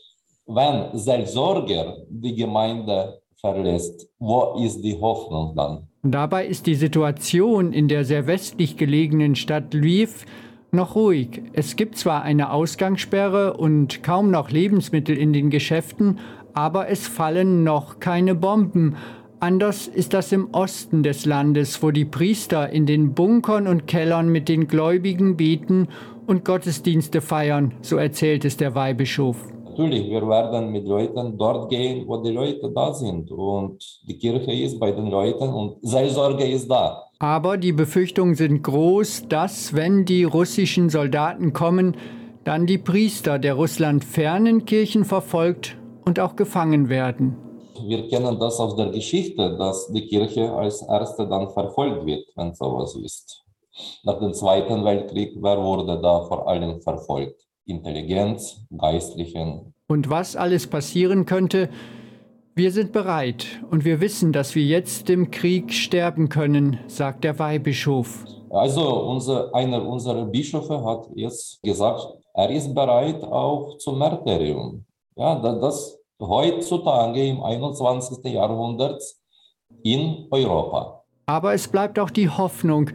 [0.46, 5.88] wenn Seelsorger die Gemeinde verlässt, wo ist die Hoffnung dann?
[6.04, 10.24] Dabei ist die Situation in der sehr westlich gelegenen Stadt Lviv
[10.72, 11.42] noch ruhig.
[11.52, 16.18] Es gibt zwar eine Ausgangssperre und kaum noch Lebensmittel in den Geschäften,
[16.54, 18.96] aber es fallen noch keine Bomben.
[19.42, 24.28] Anders ist das im Osten des Landes, wo die Priester in den Bunkern und Kellern
[24.28, 25.88] mit den Gläubigen beten
[26.28, 29.36] und Gottesdienste feiern, so erzählt es der Weihbischof.
[29.64, 33.32] Natürlich, wir werden mit Leuten dort gehen, wo die Leute da sind.
[33.32, 37.02] Und die Kirche ist bei den Leuten und Seelsorge ist da.
[37.18, 41.96] Aber die Befürchtungen sind groß, dass, wenn die russischen Soldaten kommen,
[42.44, 47.34] dann die Priester der Russland fernen Kirchen verfolgt und auch gefangen werden.
[47.86, 52.54] Wir kennen das aus der Geschichte, dass die Kirche als erste dann verfolgt wird, wenn
[52.54, 53.44] sowas ist.
[54.04, 57.46] Nach dem Zweiten Weltkrieg, wer wurde da vor allem verfolgt?
[57.66, 59.74] Intelligenz, Geistlichen.
[59.88, 61.70] Und was alles passieren könnte,
[62.54, 67.38] wir sind bereit und wir wissen, dass wir jetzt im Krieg sterben können, sagt der
[67.38, 68.26] Weihbischof.
[68.50, 74.84] Also unser, einer unserer Bischöfe hat jetzt gesagt, er ist bereit auch zum Märtyrium.
[75.16, 78.24] Ja, das heutzutage im 21.
[78.32, 79.02] Jahrhundert
[79.82, 81.04] in Europa.
[81.26, 82.90] Aber es bleibt auch die Hoffnung,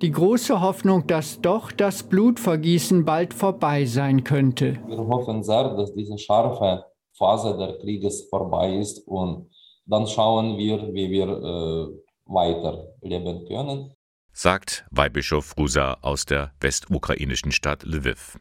[0.00, 4.78] die große Hoffnung, dass doch das Blutvergießen bald vorbei sein könnte.
[4.86, 6.84] Wir hoffen sehr, dass diese scharfe
[7.16, 9.48] Phase der Krieges vorbei ist und
[9.86, 11.88] dann schauen wir, wie wir äh,
[12.26, 13.92] weiter leben können.
[14.32, 18.38] Sagt Weihbischof Rusa aus der westukrainischen Stadt Lviv.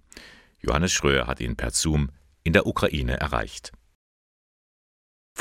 [0.60, 2.12] Johannes Schröer hat ihn per Zoom
[2.44, 3.72] in der Ukraine erreicht.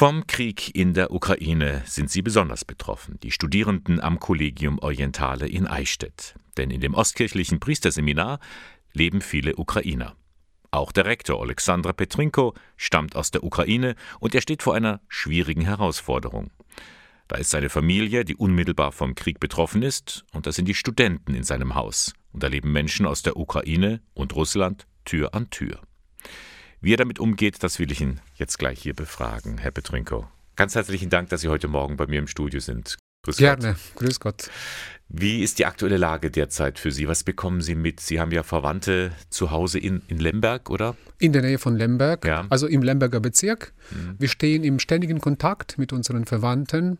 [0.00, 5.66] Vom Krieg in der Ukraine sind sie besonders betroffen, die Studierenden am Collegium Orientale in
[5.66, 6.36] Eichstätt.
[6.56, 8.40] Denn in dem ostkirchlichen Priesterseminar
[8.94, 10.16] leben viele Ukrainer.
[10.70, 15.62] Auch der Rektor Alexandra Petrinko stammt aus der Ukraine und er steht vor einer schwierigen
[15.62, 16.50] Herausforderung.
[17.28, 21.34] Da ist seine Familie, die unmittelbar vom Krieg betroffen ist, und da sind die Studenten
[21.34, 22.14] in seinem Haus.
[22.32, 25.80] Und da leben Menschen aus der Ukraine und Russland Tür an Tür.
[26.82, 30.26] Wie er damit umgeht, das will ich ihn jetzt gleich hier befragen, Herr Petrinko.
[30.56, 32.96] Ganz herzlichen Dank, dass Sie heute Morgen bei mir im Studio sind.
[33.22, 33.96] Grüß Gerne, Gott.
[33.96, 34.50] grüß Gott.
[35.10, 37.06] Wie ist die aktuelle Lage derzeit für Sie?
[37.06, 38.00] Was bekommen Sie mit?
[38.00, 40.96] Sie haben ja Verwandte zu Hause in, in Lemberg, oder?
[41.18, 42.46] In der Nähe von Lemberg, ja.
[42.48, 43.74] also im Lemberger Bezirk.
[43.90, 44.14] Mhm.
[44.18, 46.98] Wir stehen im ständigen Kontakt mit unseren Verwandten.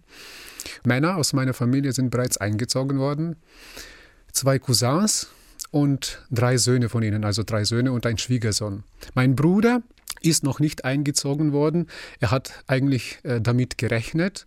[0.84, 3.36] Männer aus meiner Familie sind bereits eingezogen worden.
[4.30, 5.30] Zwei Cousins
[5.70, 8.82] und drei Söhne von ihnen, also drei Söhne und ein Schwiegersohn.
[9.14, 9.82] Mein Bruder
[10.20, 11.88] ist noch nicht eingezogen worden.
[12.18, 14.46] Er hat eigentlich äh, damit gerechnet.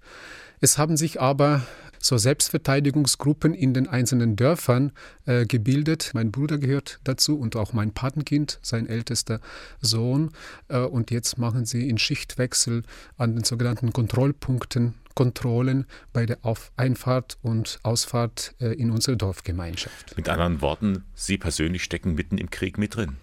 [0.60, 1.64] Es haben sich aber
[2.04, 4.92] so Selbstverteidigungsgruppen in den einzelnen Dörfern
[5.26, 6.12] äh, gebildet.
[6.14, 9.40] Mein Bruder gehört dazu und auch mein Patenkind, sein ältester
[9.80, 10.32] Sohn.
[10.68, 12.84] Äh, und jetzt machen sie in Schichtwechsel
[13.18, 20.18] an den sogenannten Kontrollpunkten Kontrollen bei der Auf Einfahrt und Ausfahrt äh, in unsere Dorfgemeinschaft.
[20.18, 23.18] Mit anderen Worten, Sie persönlich stecken mitten im Krieg mit drin.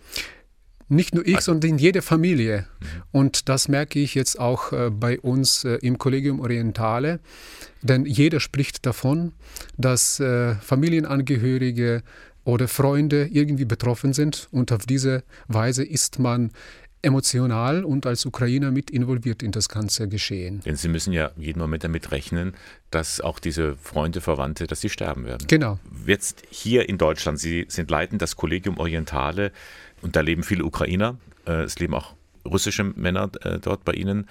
[0.91, 2.67] Nicht nur ich, also, sondern jede Familie.
[2.81, 2.87] Mhm.
[3.13, 7.21] Und das merke ich jetzt auch äh, bei uns äh, im Collegium Orientale.
[7.81, 9.33] Denn jeder spricht davon,
[9.79, 12.03] dass äh, Familienangehörige
[12.45, 14.49] oder Freunde irgendwie betroffen sind.
[14.51, 16.51] Und auf diese Weise ist man
[17.03, 20.61] emotional und als Ukrainer mit involviert in das ganze Geschehen.
[20.61, 22.55] Denn Sie müssen ja jeden Moment damit rechnen,
[22.91, 25.47] dass auch diese Freunde, Verwandte, dass sie sterben werden.
[25.49, 25.79] Genau.
[26.07, 29.53] Jetzt hier in Deutschland, Sie sind leitend das Kollegium Orientale
[30.03, 31.17] und da leben viele Ukrainer.
[31.47, 34.29] Äh, es leben auch russische Männer äh, dort bei Ihnen.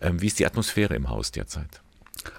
[0.00, 1.80] Ähm, wie ist die Atmosphäre im Haus derzeit?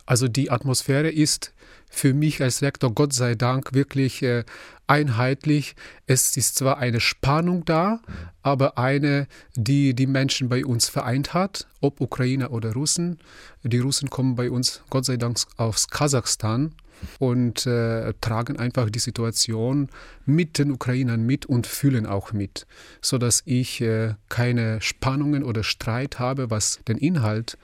[0.06, 1.54] Also die Atmosphäre ist
[1.90, 4.44] für mich als Rektor Gott sei Dank wirklich äh,
[4.90, 5.76] einheitlich.
[6.08, 8.02] Es ist zwar eine Spannung da,
[8.42, 13.20] aber eine, die die Menschen bei uns vereint hat, ob Ukrainer oder Russen.
[13.64, 16.74] Die Russen kommen bei uns Gott sei Dank aus Kasachstan
[17.20, 19.90] und äh, tragen einfach die Situation
[20.26, 22.66] mit den Ukrainern mit und fühlen auch mit,
[23.02, 27.58] sodass ich äh, keine Spannungen oder Streit habe, was den Inhalt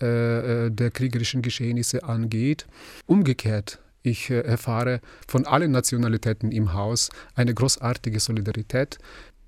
[0.00, 2.66] äh, äh der kriegerischen Geschehnisse angeht.
[3.06, 8.98] Umgekehrt, ich äh, erfahre von allen Nationalitäten im Haus eine großartige Solidarität.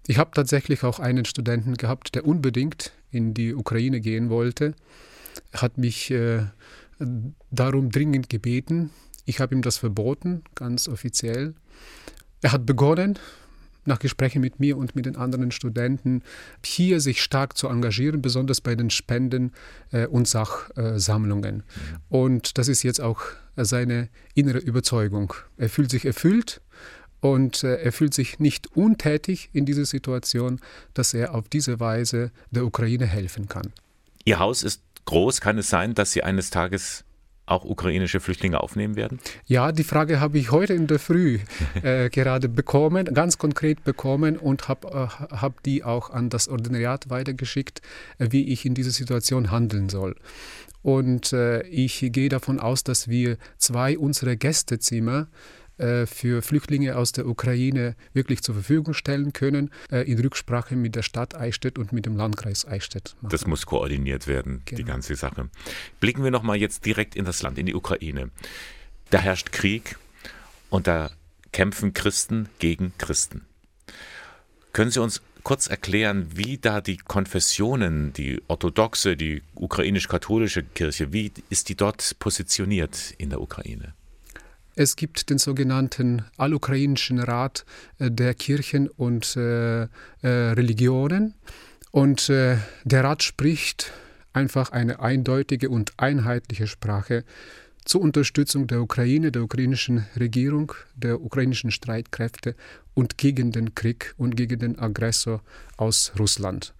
[0.06, 4.74] Ich habe tatsächlich auch einen Studenten gehabt, der unbedingt in die Ukraine gehen wollte.
[5.50, 6.46] Er hat mich äh,
[7.50, 8.90] darum dringend gebeten,
[9.24, 11.54] ich habe ihm das verboten, ganz offiziell.
[12.42, 13.18] Er hat begonnen,
[13.86, 16.22] nach Gesprächen mit mir und mit den anderen Studenten,
[16.64, 19.52] hier sich stark zu engagieren, besonders bei den Spenden
[19.92, 21.56] äh, und Sachsammlungen.
[21.56, 21.62] Mhm.
[22.08, 23.22] Und das ist jetzt auch
[23.56, 25.34] seine innere Überzeugung.
[25.56, 26.60] Er fühlt sich erfüllt
[27.20, 30.60] und äh, er fühlt sich nicht untätig in dieser Situation,
[30.92, 33.72] dass er auf diese Weise der Ukraine helfen kann.
[34.24, 35.40] Ihr Haus ist groß.
[35.40, 37.04] Kann es sein, dass Sie eines Tages
[37.46, 39.18] auch ukrainische Flüchtlinge aufnehmen werden?
[39.46, 41.40] Ja, die Frage habe ich heute in der Früh
[41.82, 47.10] äh, gerade bekommen, ganz konkret bekommen und habe äh, hab die auch an das Ordinariat
[47.10, 47.82] weitergeschickt,
[48.18, 50.16] äh, wie ich in dieser Situation handeln soll.
[50.82, 55.28] Und äh, ich gehe davon aus, dass wir zwei unserer Gästezimmer
[56.06, 61.02] für Flüchtlinge aus der Ukraine wirklich zur Verfügung stellen können, äh, in Rücksprache mit der
[61.02, 63.16] Stadt Eichstätt und mit dem Landkreis Eichstätt.
[63.20, 63.30] Machen.
[63.30, 64.76] Das muss koordiniert werden, genau.
[64.76, 65.48] die ganze Sache.
[66.00, 68.30] Blicken wir nochmal jetzt direkt in das Land, in die Ukraine.
[69.10, 69.96] Da herrscht Krieg
[70.70, 71.10] und da
[71.52, 73.42] kämpfen Christen gegen Christen.
[74.72, 81.30] Können Sie uns kurz erklären, wie da die Konfessionen, die orthodoxe, die ukrainisch-katholische Kirche, wie
[81.50, 83.94] ist die dort positioniert in der Ukraine?
[84.76, 87.64] Es gibt den sogenannten Allukrainischen Rat
[87.98, 89.88] äh, der Kirchen und äh, äh,
[90.22, 91.34] Religionen.
[91.92, 92.58] Und der
[93.04, 93.92] Rat spricht
[94.32, 97.22] einfach eine eindeutige und einheitliche Sprache
[97.84, 102.56] zur Unterstützung der Ukraine, der ukrainischen Regierung, der ukrainischen Streitkräfte
[102.94, 105.40] und gegen den Krieg und gegen den Aggressor
[105.76, 106.74] aus Russland.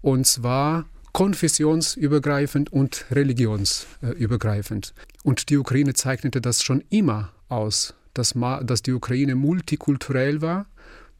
[0.00, 4.94] Und zwar konfessionsübergreifend und religionsübergreifend.
[5.22, 10.66] Und die Ukraine zeichnete das schon immer aus, dass, dass die Ukraine multikulturell war,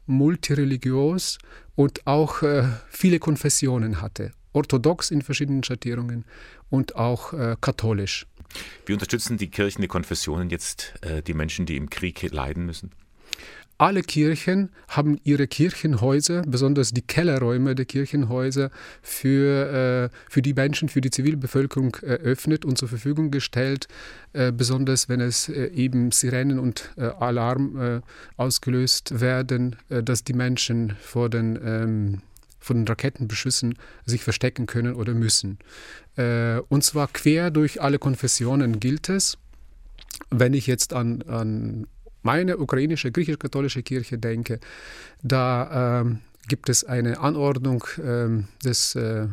[0.05, 1.37] multireligiös
[1.75, 4.31] und auch äh, viele Konfessionen hatte.
[4.51, 6.25] Orthodox in verschiedenen Schattierungen
[6.69, 8.27] und auch äh, katholisch.
[8.85, 12.91] Wie unterstützen die Kirchen, die Konfessionen jetzt äh, die Menschen, die im Krieg leiden müssen?
[13.77, 18.69] Alle Kirchen haben ihre Kirchenhäuser, besonders die Kellerräume der Kirchenhäuser,
[19.01, 23.87] für, äh, für die Menschen, für die Zivilbevölkerung eröffnet und zur Verfügung gestellt,
[24.33, 28.01] äh, besonders wenn es äh, eben Sirenen und äh, Alarm äh,
[28.37, 32.21] ausgelöst werden, äh, dass die Menschen vor den ähm,
[32.59, 35.59] von den Raketenbeschüssen sich verstecken können oder müssen.
[36.15, 39.37] und zwar quer durch alle Konfessionen gilt es.
[40.29, 41.87] Wenn ich jetzt an, an
[42.23, 44.59] meine ukrainische griechisch-katholische Kirche denke,
[45.21, 49.27] da ähm, gibt es eine Anordnung ähm, des äh,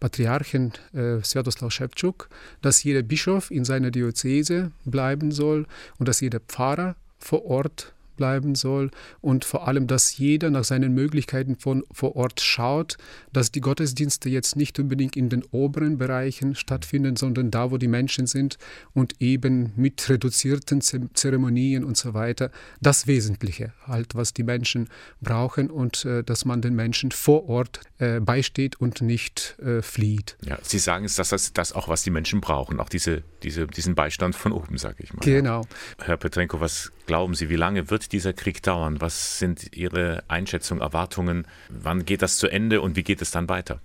[0.00, 2.28] Patriarchen äh, Svetoslav Schewtschuk,
[2.60, 5.66] dass jeder Bischof in seiner Diözese bleiben soll
[5.98, 10.94] und dass jeder Pfarrer vor Ort bleiben soll und vor allem, dass jeder nach seinen
[10.94, 12.96] Möglichkeiten von vor Ort schaut,
[13.32, 17.88] dass die Gottesdienste jetzt nicht unbedingt in den oberen Bereichen stattfinden, sondern da, wo die
[17.88, 18.58] Menschen sind
[18.92, 22.50] und eben mit reduzierten Zeremonien und so weiter.
[22.80, 24.88] Das Wesentliche halt, was die Menschen
[25.20, 30.36] brauchen und äh, dass man den Menschen vor Ort äh, beisteht und nicht äh, flieht.
[30.42, 33.66] Ja, Sie sagen es, dass das, das auch, was die Menschen brauchen, auch diese, diese,
[33.66, 35.20] diesen Beistand von oben, sage ich mal.
[35.22, 35.66] Genau.
[35.98, 39.00] Herr Petrenko, was glauben Sie, wie lange wird dieser Krieg dauern?
[39.00, 41.46] Was sind Ihre Einschätzungen, Erwartungen?
[41.68, 43.80] Wann geht das zu Ende und wie geht es dann weiter?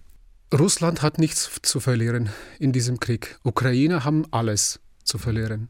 [0.53, 2.29] Russland hat nichts zu verlieren
[2.59, 3.39] in diesem Krieg.
[3.43, 5.69] Ukrainer haben alles zu verlieren.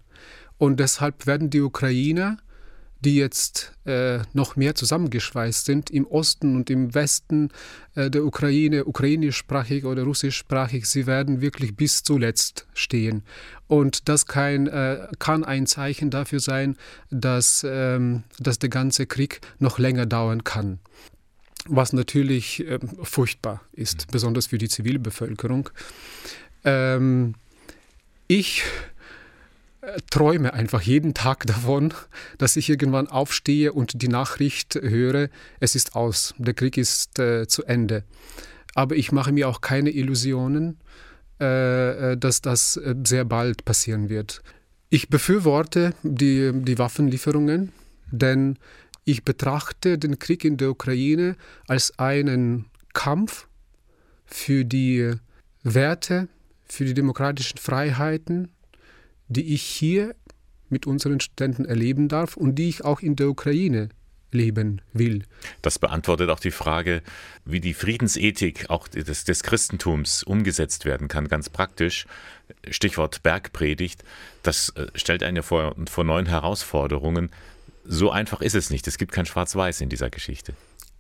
[0.58, 2.38] Und deshalb werden die Ukrainer
[3.02, 7.50] die jetzt äh, noch mehr zusammengeschweißt sind im Osten und im Westen
[7.96, 13.24] äh, der Ukraine, ukrainischsprachig oder russischsprachig, sie werden wirklich bis zuletzt stehen.
[13.68, 16.76] Und das kein, äh, kann ein Zeichen dafür sein,
[17.10, 20.80] dass, ähm, dass der ganze Krieg noch länger dauern kann.
[21.68, 24.12] Was natürlich ähm, furchtbar ist, mhm.
[24.12, 25.70] besonders für die Zivilbevölkerung.
[26.66, 27.36] Ähm,
[28.28, 28.64] ich
[30.10, 31.94] träume einfach jeden Tag davon,
[32.38, 37.48] dass ich irgendwann aufstehe und die Nachricht höre, es ist aus, der Krieg ist äh,
[37.48, 38.04] zu Ende.
[38.76, 40.78] Aber ich mache mir auch keine Illusionen,
[41.40, 44.42] äh, äh dass das äh, sehr bald passieren wird.
[44.90, 47.72] Ich befürworte die, die Waffenlieferungen,
[48.12, 48.58] denn
[49.06, 51.36] ich betrachte den Krieg in der Ukraine
[51.68, 53.48] als einen Kampf
[54.26, 55.14] für die
[55.64, 56.28] Werte,
[56.66, 58.50] für die demokratischen Freiheiten,
[59.30, 60.16] die ich hier
[60.70, 63.90] mit unseren Studenten erleben darf und die ich auch in der Ukraine
[64.32, 65.24] leben will.
[65.62, 67.02] Das beantwortet auch die Frage,
[67.46, 72.06] wie die Friedensethik auch des, des, Christentums umgesetzt werden kann, ganz praktisch.
[72.70, 74.04] Stichwort Bergpredigt,
[74.44, 77.30] das äh, stellt einen ja vor, vor neuen Herausforderungen.
[77.86, 78.88] So einfach ist es nicht.
[78.88, 80.54] Es gibt kein Schwarz-Weiß in dieser Geschichte.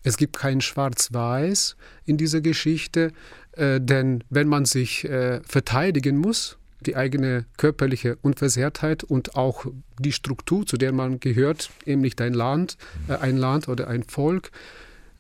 [0.03, 1.75] Es gibt kein Schwarz-Weiß
[2.05, 3.11] in dieser Geschichte,
[3.53, 9.65] äh, denn wenn man sich äh, verteidigen muss, die eigene körperliche Unversehrtheit und auch
[9.99, 12.77] die Struktur, zu der man gehört, nämlich dein Land,
[13.07, 14.51] äh, ein Land oder ein Volk,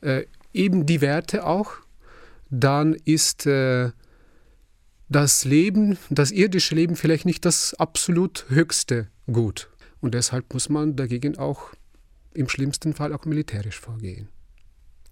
[0.01, 1.73] äh, eben die Werte auch,
[2.49, 3.91] dann ist äh,
[5.09, 9.69] das Leben, das irdische Leben vielleicht nicht das absolut höchste Gut.
[10.01, 11.73] Und deshalb muss man dagegen auch
[12.33, 14.29] im schlimmsten Fall auch militärisch vorgehen.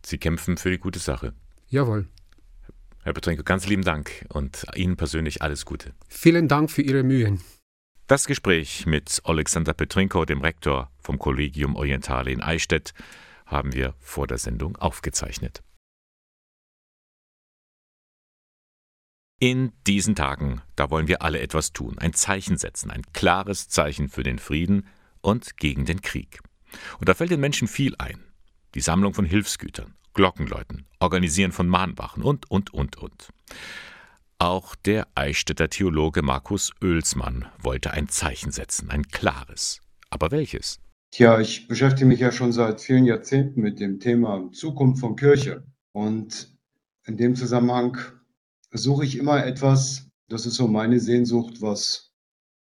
[0.05, 1.33] Sie kämpfen für die gute Sache.
[1.67, 2.07] Jawohl.
[3.07, 5.93] Herr Petrenko, ganz lieben Dank und Ihnen persönlich alles Gute.
[6.09, 7.39] Vielen Dank für Ihre Mühen.
[8.05, 12.93] Das Gespräch mit Alexander Petrinko, dem Rektor vom Collegium Orientale in Eichstätt,
[13.45, 15.63] haben wir vor der Sendung aufgezeichnet.
[19.39, 24.09] In diesen Tagen, da wollen wir alle etwas tun, ein Zeichen setzen, ein klares Zeichen
[24.09, 24.85] für den Frieden
[25.21, 26.41] und gegen den Krieg.
[26.99, 28.26] Und da fällt den Menschen viel ein.
[28.75, 33.29] Die Sammlung von Hilfsgütern, Glockenläuten, Organisieren von Mahnwachen und, und, und, und.
[34.39, 39.79] Auch der Eichstätter Theologe Markus Oelsmann wollte ein Zeichen setzen, ein klares.
[40.09, 40.79] Aber welches?
[41.11, 45.65] Tja, ich beschäftige mich ja schon seit vielen Jahrzehnten mit dem Thema Zukunft von Kirche.
[45.91, 46.55] Und
[47.05, 47.97] in dem Zusammenhang
[48.71, 52.13] suche ich immer etwas, das ist so meine Sehnsucht, was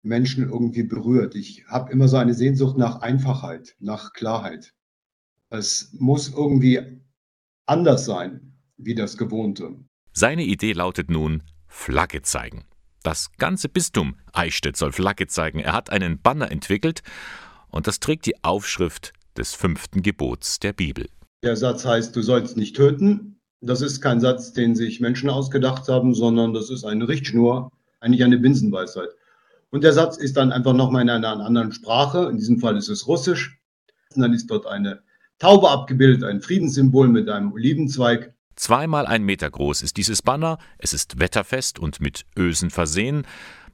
[0.02, 1.36] Menschen irgendwie berührt.
[1.36, 4.74] Ich habe immer so eine Sehnsucht nach Einfachheit, nach Klarheit.
[5.54, 6.80] Es muss irgendwie
[7.66, 9.76] anders sein wie das Gewohnte.
[10.14, 12.64] Seine Idee lautet nun Flagge zeigen.
[13.04, 15.60] Das ganze Bistum Eichstätt soll Flagge zeigen.
[15.60, 17.04] Er hat einen Banner entwickelt
[17.70, 21.10] und das trägt die Aufschrift des fünften Gebots der Bibel.
[21.44, 23.42] Der Satz heißt, du sollst nicht töten.
[23.60, 28.24] Das ist kein Satz, den sich Menschen ausgedacht haben, sondern das ist eine Richtschnur, eigentlich
[28.24, 29.10] eine Binsenweisheit.
[29.70, 32.30] Und der Satz ist dann einfach nochmal in einer anderen Sprache.
[32.30, 33.60] In diesem Fall ist es Russisch.
[34.16, 35.02] Und dann ist dort eine
[35.42, 38.34] Taube abgebildet, ein Friedenssymbol mit einem Olivenzweig.
[38.56, 40.60] Zweimal ein Meter groß ist dieses Banner.
[40.78, 43.24] Es ist wetterfest und mit Ösen versehen.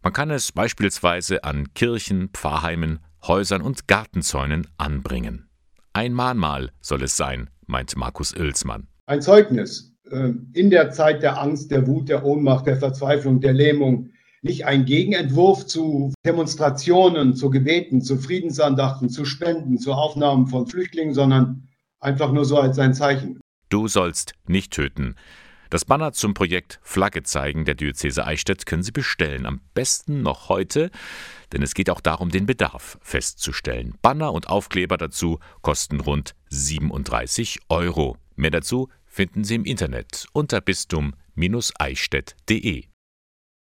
[0.01, 5.49] Man kann es beispielsweise an Kirchen, Pfarrheimen, Häusern und Gartenzäunen anbringen.
[5.91, 11.41] Ein Mahnmal soll es sein, meint Markus Oelsmann ein Zeugnis äh, in der Zeit der
[11.41, 14.09] Angst, der Wut, der Ohnmacht, der Verzweiflung, der Lähmung,
[14.47, 21.13] nicht ein Gegenentwurf zu Demonstrationen, zu Gebeten, zu Friedensandachten, zu Spenden, zu Aufnahmen von Flüchtlingen,
[21.13, 21.67] sondern
[21.99, 23.39] einfach nur so als ein Zeichen.
[23.69, 25.15] Du sollst nicht töten.
[25.69, 29.45] Das Banner zum Projekt Flagge zeigen der Diözese Eichstätt können Sie bestellen.
[29.45, 30.91] Am besten noch heute,
[31.51, 33.95] denn es geht auch darum, den Bedarf festzustellen.
[34.01, 38.15] Banner und Aufkleber dazu kosten rund 37 Euro.
[38.37, 42.85] Mehr dazu finden Sie im Internet unter bistum-eichstätt.de.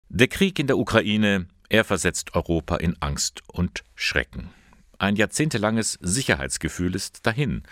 [0.08, 4.50] Der Krieg in der Ukraine, er versetzt Europa in Angst und Schrecken.
[4.98, 7.64] Ein jahrzehntelanges Sicherheitsgefühl ist dahin,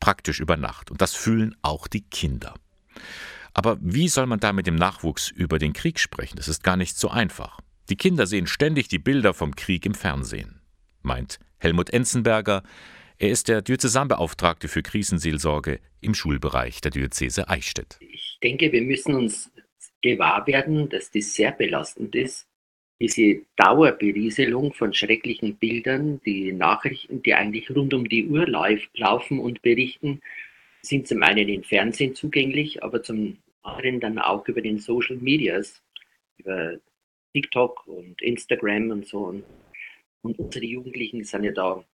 [0.00, 2.54] praktisch über Nacht, und das fühlen auch die Kinder.
[3.54, 6.36] Aber wie soll man da mit dem Nachwuchs über den Krieg sprechen?
[6.36, 7.60] Das ist gar nicht so einfach.
[7.88, 10.60] Die Kinder sehen ständig die Bilder vom Krieg im Fernsehen,
[11.02, 12.62] meint Helmut Enzenberger,
[13.18, 17.96] er ist der Diözesanbeauftragte für Krisenseelsorge im Schulbereich der Diözese Eichstätt.
[18.00, 19.50] Ich denke, wir müssen uns
[20.12, 22.48] gewahr werden, dass das sehr belastend ist.
[23.00, 29.60] Diese Dauerberieselung von schrecklichen Bildern, die Nachrichten, die eigentlich rund um die Uhr laufen und
[29.60, 30.22] berichten,
[30.82, 35.82] sind zum einen im Fernsehen zugänglich, aber zum anderen dann auch über den Social Medias,
[36.38, 36.78] über
[37.34, 39.42] TikTok und Instagram und so.
[40.22, 41.84] Und unsere Jugendlichen sind ja da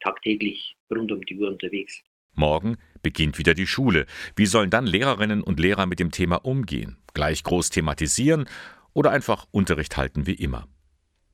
[0.00, 2.02] tagtäglich rund um die Uhr unterwegs.
[2.34, 4.06] Morgen beginnt wieder die Schule.
[4.36, 6.96] Wie sollen dann Lehrerinnen und Lehrer mit dem Thema umgehen?
[7.14, 8.46] Gleich groß thematisieren
[8.92, 10.66] oder einfach Unterricht halten wie immer?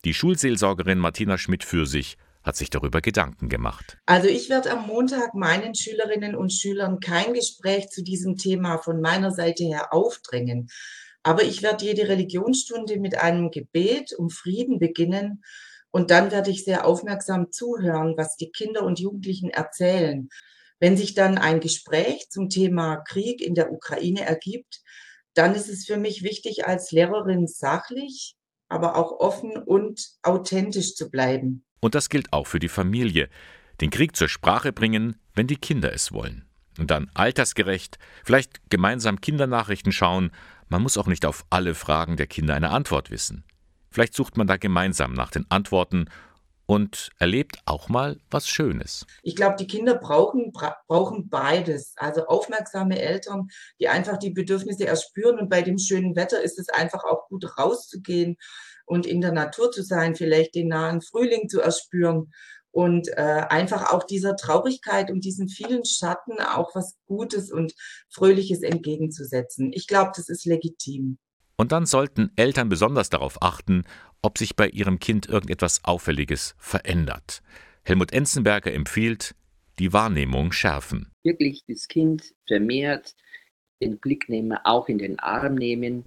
[0.05, 3.99] Die Schulseelsorgerin Martina Schmidt für sich hat sich darüber Gedanken gemacht.
[4.07, 9.01] Also ich werde am Montag meinen Schülerinnen und Schülern kein Gespräch zu diesem Thema von
[9.01, 10.69] meiner Seite her aufdrängen.
[11.23, 15.43] Aber ich werde jede Religionsstunde mit einem Gebet um Frieden beginnen
[15.91, 20.29] und dann werde ich sehr aufmerksam zuhören, was die Kinder und Jugendlichen erzählen.
[20.81, 24.81] Wenn sich dann ein Gespräch zum Thema Krieg in der Ukraine ergibt,
[25.35, 28.35] dann ist es für mich wichtig, als Lehrerin sachlich,
[28.69, 31.65] aber auch offen und authentisch zu bleiben.
[31.81, 33.29] Und das gilt auch für die Familie.
[33.81, 36.47] Den Krieg zur Sprache bringen, wenn die Kinder es wollen.
[36.79, 40.31] Und dann altersgerecht, vielleicht gemeinsam Kindernachrichten schauen.
[40.69, 43.45] Man muss auch nicht auf alle Fragen der Kinder eine Antwort wissen.
[43.91, 46.07] Vielleicht sucht man da gemeinsam nach den Antworten
[46.71, 49.05] und erlebt auch mal was Schönes.
[49.25, 51.95] Ich glaube, die Kinder brauchen, bra brauchen beides.
[51.97, 53.49] Also aufmerksame Eltern,
[53.81, 55.41] die einfach die Bedürfnisse erspüren.
[55.41, 58.37] Und bei dem schönen Wetter ist es einfach auch gut rauszugehen
[58.87, 62.33] und in der Natur zu sein, vielleicht den nahen Frühling zu erspüren
[62.71, 67.75] und äh, einfach auch dieser Traurigkeit und diesen vielen Schatten auch was Gutes und
[68.11, 69.73] Fröhliches entgegenzusetzen.
[69.73, 71.19] Ich glaube, das ist legitim.
[71.61, 73.85] Und dann sollten Eltern besonders darauf achten,
[74.23, 77.43] ob sich bei ihrem Kind irgendetwas Auffälliges verändert.
[77.83, 79.35] Helmut Enzenberger empfiehlt,
[79.79, 81.11] die Wahrnehmung schärfen.
[81.23, 83.15] Wirklich das Kind vermehrt
[83.83, 86.07] den Blick nehmen, auch in den Arm nehmen.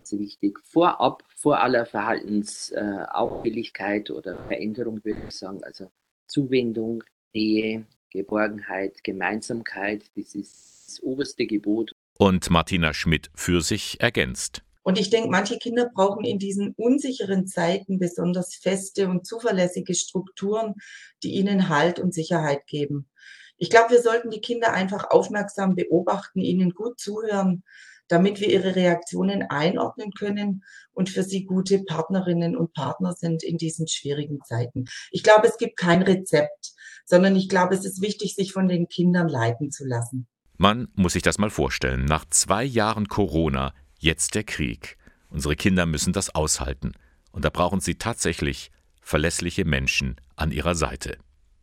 [0.00, 0.58] Das ist wichtig.
[0.64, 5.92] Vorab, vor aller Verhaltensauffälligkeit oder Veränderung würde ich sagen, also
[6.26, 11.92] Zuwendung, Nähe, Geborgenheit, Gemeinsamkeit, das ist das oberste Gebot.
[12.18, 14.64] Und Martina Schmidt für sich ergänzt.
[14.90, 20.74] Und ich denke, manche Kinder brauchen in diesen unsicheren Zeiten besonders feste und zuverlässige Strukturen,
[21.22, 23.08] die ihnen Halt und Sicherheit geben.
[23.56, 27.62] Ich glaube, wir sollten die Kinder einfach aufmerksam beobachten, ihnen gut zuhören,
[28.08, 33.58] damit wir ihre Reaktionen einordnen können und für sie gute Partnerinnen und Partner sind in
[33.58, 34.86] diesen schwierigen Zeiten.
[35.12, 36.72] Ich glaube, es gibt kein Rezept,
[37.04, 40.26] sondern ich glaube, es ist wichtig, sich von den Kindern leiten zu lassen.
[40.56, 42.06] Man muss sich das mal vorstellen.
[42.06, 44.96] Nach zwei Jahren Corona, jetzt der Krieg.
[45.28, 46.92] Unsere Kinder müssen das aushalten.
[47.30, 51.18] Und da brauchen sie tatsächlich verlässliche Menschen an ihrer Seite.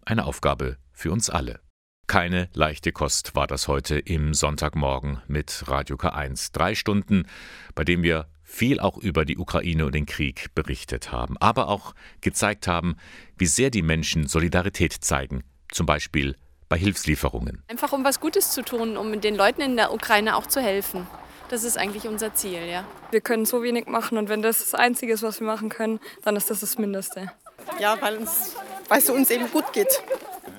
[0.05, 1.59] Eine Aufgabe für uns alle.
[2.07, 6.53] Keine leichte Kost war das heute im Sonntagmorgen mit Radio K1.
[6.53, 7.27] Drei Stunden,
[7.75, 11.93] bei dem wir viel auch über die Ukraine und den Krieg berichtet haben, aber auch
[12.21, 12.95] gezeigt haben,
[13.37, 16.37] wie sehr die Menschen Solidarität zeigen, zum Beispiel
[16.69, 17.61] bei Hilfslieferungen.
[17.67, 21.05] Einfach um was Gutes zu tun, um den Leuten in der Ukraine auch zu helfen.
[21.49, 22.85] Das ist eigentlich unser Ziel, ja.
[23.11, 25.99] Wir können so wenig machen und wenn das das Einzige ist, was wir machen können,
[26.23, 27.31] dann ist das das Mindeste.
[27.79, 28.55] Ja, weil, uns,
[28.89, 30.03] weil es uns eben gut geht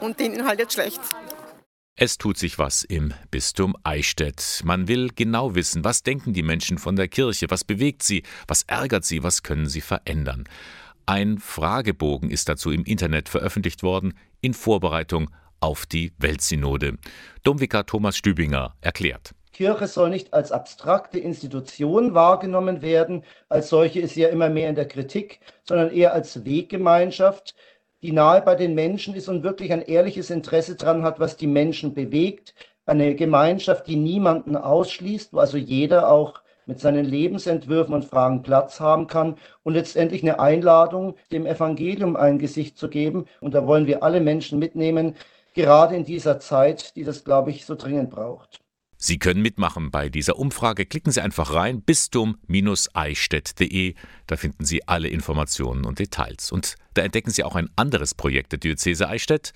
[0.01, 1.01] und denen halt jetzt schlecht.
[1.95, 4.63] Es tut sich was im Bistum Eichstätt.
[4.65, 8.63] Man will genau wissen, was denken die Menschen von der Kirche, was bewegt sie, was
[8.63, 10.45] ärgert sie, was können sie verändern.
[11.07, 15.31] Ein Fragebogen ist dazu im Internet veröffentlicht worden in Vorbereitung
[15.61, 16.99] auf die Weltsynode.
[17.43, 19.35] Domvikar Thomas Stübinger erklärt.
[19.59, 24.69] Kirche soll nicht als abstrakte Institution wahrgenommen werden, als solche ist sie ja immer mehr
[24.69, 27.57] in der Kritik, sondern eher als Weggemeinschaft,
[28.01, 31.49] die nahe bei den Menschen ist und wirklich ein ehrliches Interesse daran hat, was die
[31.49, 32.55] Menschen bewegt.
[32.87, 38.79] Eine Gemeinschaft, die niemanden ausschließt, wo also jeder auch mit seinen Lebensentwürfen und Fragen Platz
[38.79, 43.27] haben kann und letztendlich eine Einladung, dem Evangelium ein Gesicht zu geben.
[43.41, 45.17] Und da wollen wir alle Menschen mitnehmen,
[45.53, 48.61] gerade in dieser Zeit, die das, glaube ich, so dringend braucht.
[49.01, 50.85] Sie können mitmachen bei dieser Umfrage.
[50.85, 53.95] Klicken Sie einfach rein bistum-eichstätt.de.
[54.27, 56.51] Da finden Sie alle Informationen und Details.
[56.51, 59.53] Und da entdecken Sie auch ein anderes Projekt der Diözese Eichstätt.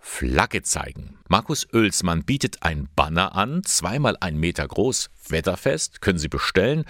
[0.00, 1.20] Flagge zeigen.
[1.28, 6.84] Markus Oelsmann bietet ein Banner an, zweimal ein Meter groß, wetterfest, können Sie bestellen.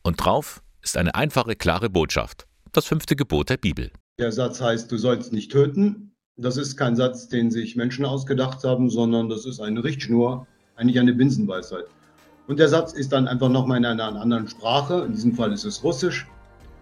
[0.00, 2.46] Und drauf ist eine einfache, klare Botschaft.
[2.72, 3.90] Das fünfte Gebot der Bibel.
[4.18, 6.16] Der Satz heißt, du sollst nicht töten.
[6.36, 10.46] Das ist kein Satz, den sich Menschen ausgedacht haben, sondern das ist eine Richtschnur
[10.82, 11.84] eigentlich eine Binsenweisheit.
[12.48, 15.64] Und der Satz ist dann einfach nochmal in einer anderen Sprache, in diesem Fall ist
[15.64, 16.26] es Russisch.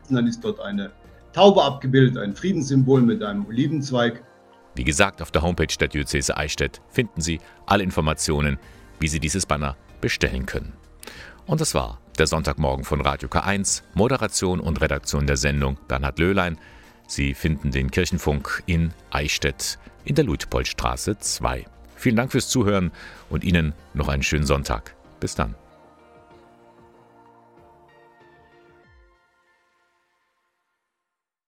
[0.09, 0.91] Und dann ist dort eine
[1.33, 4.25] Taube abgebildet, ein Friedenssymbol mit einem Olivenzweig.
[4.75, 8.59] Wie gesagt, auf der Homepage der Diözese Eichstätt finden Sie alle Informationen,
[8.99, 10.73] wie Sie dieses Banner bestellen können.
[11.47, 16.59] Und das war der Sonntagmorgen von Radio K1, Moderation und Redaktion der Sendung Bernhard Löhlein.
[17.07, 21.67] Sie finden den Kirchenfunk in Eichstätt in der Luitpoldstraße 2.
[22.01, 22.93] Vielen Dank fürs Zuhören
[23.29, 24.95] und Ihnen noch einen schönen Sonntag.
[25.21, 25.55] Bis dann.